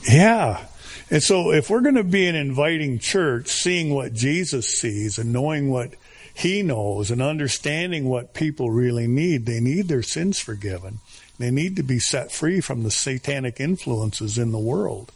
Yeah. 0.09 0.67
And 1.11 1.23
so, 1.23 1.53
if 1.53 1.69
we're 1.69 1.81
going 1.81 1.97
to 1.97 2.05
be 2.05 2.27
an 2.27 2.37
inviting 2.37 2.99
church, 2.99 3.49
seeing 3.49 3.93
what 3.93 4.13
Jesus 4.13 4.69
sees 4.69 5.19
and 5.19 5.33
knowing 5.33 5.71
what 5.71 5.95
he 6.33 6.63
knows 6.63 7.11
and 7.11 7.21
understanding 7.21 8.09
what 8.09 8.33
people 8.33 8.71
really 8.71 9.07
need, 9.07 9.45
they 9.45 9.61
need 9.61 9.89
their 9.89 10.03
sins 10.03 10.39
forgiven. 10.39 11.01
They 11.39 11.51
need 11.51 11.77
to 11.77 11.83
be 11.83 11.99
set 11.99 12.31
free 12.31 12.61
from 12.61 12.83
the 12.83 12.91
satanic 12.91 13.61
influences 13.61 14.39
in 14.39 14.53
the 14.53 14.59
world. 14.59 15.11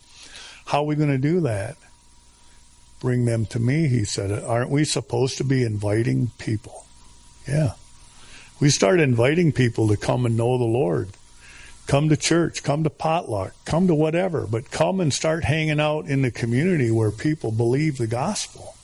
How 0.66 0.80
are 0.80 0.86
we 0.86 0.96
going 0.96 1.10
to 1.10 1.18
do 1.18 1.40
that? 1.40 1.76
Bring 3.00 3.26
them 3.26 3.46
to 3.46 3.58
me, 3.58 3.88
he 3.88 4.04
said. 4.04 4.30
Aren't 4.42 4.70
we 4.70 4.84
supposed 4.84 5.36
to 5.38 5.44
be 5.44 5.62
inviting 5.62 6.30
people? 6.38 6.86
Yeah. 7.46 7.72
We 8.60 8.70
start 8.70 9.00
inviting 9.00 9.52
people 9.52 9.88
to 9.88 9.96
come 9.96 10.24
and 10.24 10.36
know 10.36 10.56
the 10.56 10.64
Lord. 10.64 11.10
Come 11.86 12.08
to 12.08 12.16
church, 12.16 12.62
come 12.62 12.82
to 12.84 12.90
potluck, 12.90 13.54
come 13.64 13.86
to 13.88 13.94
whatever, 13.94 14.46
but 14.46 14.70
come 14.70 15.00
and 15.00 15.12
start 15.12 15.44
hanging 15.44 15.80
out 15.80 16.06
in 16.06 16.22
the 16.22 16.30
community 16.30 16.90
where 16.90 17.10
people 17.10 17.52
believe 17.52 17.98
the 17.98 18.06
gospel. 18.06 18.74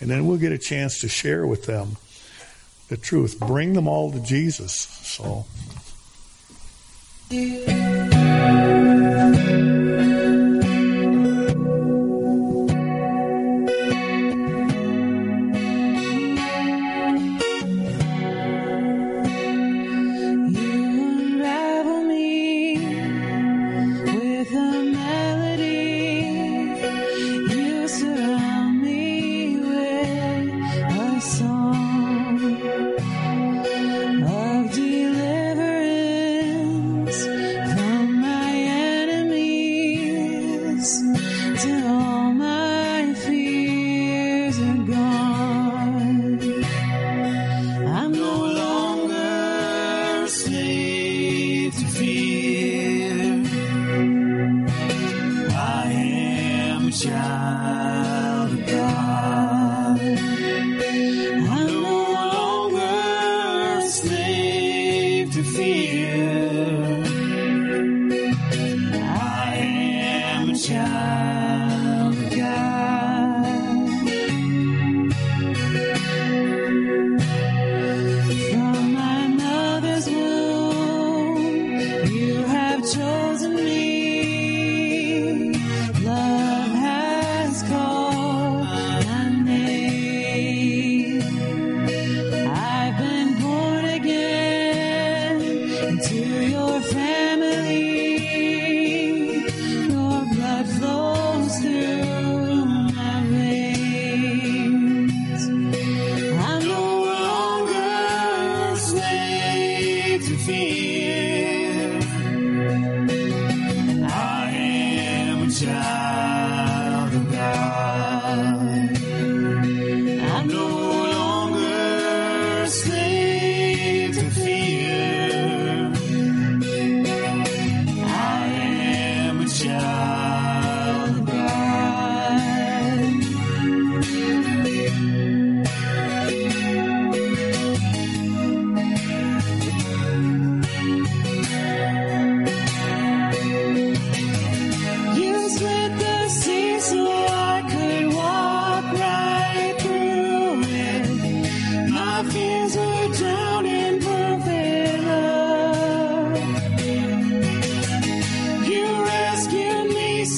And 0.00 0.10
then 0.10 0.26
we'll 0.26 0.38
get 0.38 0.52
a 0.52 0.58
chance 0.58 1.00
to 1.00 1.08
share 1.08 1.46
with 1.46 1.64
them 1.64 1.96
the 2.88 2.96
truth. 2.96 3.38
Bring 3.38 3.74
them 3.74 3.86
all 3.86 4.12
to 4.12 4.20
Jesus. 4.20 4.72
So. 4.72 5.44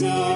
see. 0.01 0.30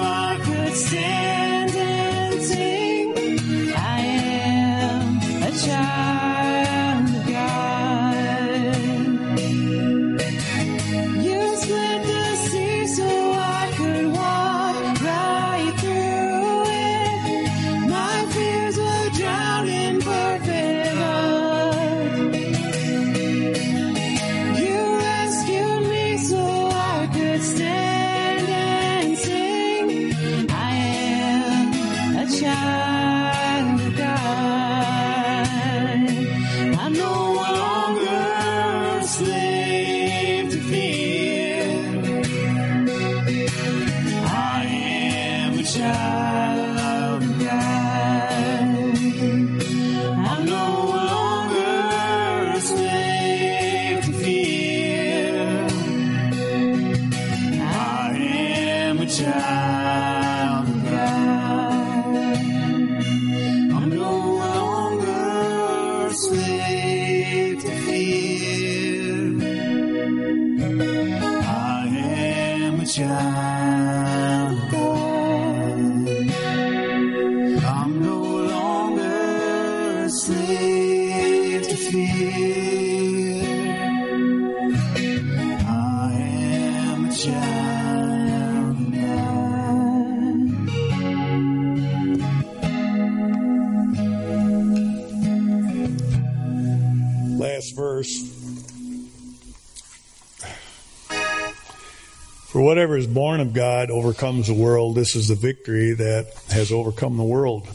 Whatever 102.75 102.97
is 102.97 103.07
born 103.07 103.39
of 103.39 103.53
God 103.53 103.89
overcomes 103.89 104.47
the 104.47 104.53
world. 104.53 104.95
This 104.95 105.15
is 105.15 105.29
the 105.29 105.35
victory 105.35 105.93
that 105.93 106.33
has 106.49 106.71
overcome 106.71 107.15
the 107.15 107.23
world. 107.23 107.67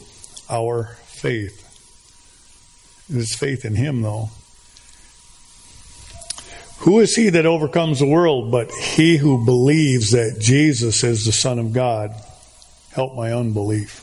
Our 0.49 0.95
faith. 1.05 1.57
It's 3.09 3.35
faith 3.35 3.65
in 3.65 3.75
Him, 3.75 4.01
though. 4.01 4.29
Who 6.81 6.99
is 6.99 7.15
he 7.15 7.29
that 7.29 7.45
overcomes 7.45 7.99
the 7.99 8.07
world 8.07 8.51
but 8.51 8.71
he 8.71 9.17
who 9.17 9.45
believes 9.45 10.11
that 10.11 10.37
Jesus 10.39 11.03
is 11.03 11.25
the 11.25 11.31
Son 11.31 11.59
of 11.59 11.73
God? 11.73 12.11
Help 12.91 13.15
my 13.15 13.31
unbelief. 13.33 13.99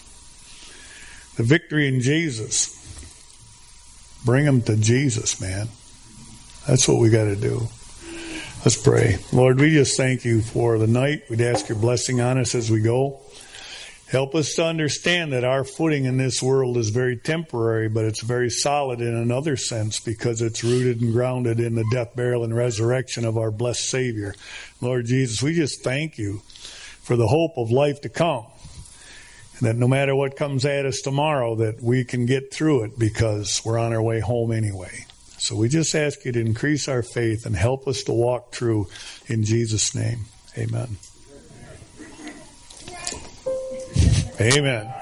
The 1.36 1.42
victory 1.42 1.88
in 1.88 2.00
Jesus. 2.00 2.74
Bring 4.24 4.44
them 4.44 4.62
to 4.62 4.76
Jesus, 4.76 5.40
man. 5.40 5.68
That's 6.66 6.86
what 6.86 6.98
we 6.98 7.10
got 7.10 7.24
to 7.24 7.36
do. 7.36 7.68
Let's 8.64 8.80
pray. 8.80 9.18
Lord, 9.32 9.58
we 9.58 9.70
just 9.70 9.96
thank 9.96 10.24
you 10.24 10.40
for 10.40 10.78
the 10.78 10.86
night. 10.86 11.22
We'd 11.30 11.40
ask 11.40 11.68
your 11.68 11.78
blessing 11.78 12.20
on 12.20 12.38
us 12.38 12.54
as 12.54 12.70
we 12.70 12.80
go. 12.80 13.20
Help 14.08 14.34
us 14.34 14.54
to 14.54 14.64
understand 14.64 15.34
that 15.34 15.44
our 15.44 15.64
footing 15.64 16.06
in 16.06 16.16
this 16.16 16.42
world 16.42 16.78
is 16.78 16.88
very 16.88 17.14
temporary, 17.14 17.90
but 17.90 18.06
it's 18.06 18.22
very 18.22 18.48
solid 18.48 19.02
in 19.02 19.14
another 19.14 19.54
sense 19.54 20.00
because 20.00 20.40
it's 20.40 20.64
rooted 20.64 21.02
and 21.02 21.12
grounded 21.12 21.60
in 21.60 21.74
the 21.74 21.84
death, 21.92 22.16
burial, 22.16 22.42
and 22.42 22.56
resurrection 22.56 23.26
of 23.26 23.36
our 23.36 23.50
blessed 23.50 23.90
Savior. 23.90 24.34
Lord 24.80 25.04
Jesus, 25.04 25.42
we 25.42 25.52
just 25.52 25.84
thank 25.84 26.16
you 26.16 26.40
for 27.02 27.16
the 27.16 27.26
hope 27.26 27.58
of 27.58 27.70
life 27.70 28.00
to 28.00 28.08
come. 28.08 28.46
And 29.58 29.68
that 29.68 29.76
no 29.76 29.88
matter 29.88 30.16
what 30.16 30.36
comes 30.36 30.64
at 30.64 30.86
us 30.86 31.02
tomorrow, 31.02 31.56
that 31.56 31.82
we 31.82 32.04
can 32.04 32.24
get 32.24 32.50
through 32.50 32.84
it 32.84 32.98
because 32.98 33.60
we're 33.62 33.78
on 33.78 33.92
our 33.92 34.02
way 34.02 34.20
home 34.20 34.52
anyway. 34.52 35.04
So 35.36 35.54
we 35.54 35.68
just 35.68 35.94
ask 35.94 36.24
you 36.24 36.32
to 36.32 36.40
increase 36.40 36.88
our 36.88 37.02
faith 37.02 37.44
and 37.44 37.54
help 37.54 37.86
us 37.86 38.04
to 38.04 38.12
walk 38.12 38.52
through 38.52 38.86
in 39.26 39.44
Jesus' 39.44 39.94
name. 39.94 40.20
Amen. 40.56 40.96
Amen. 44.40 44.94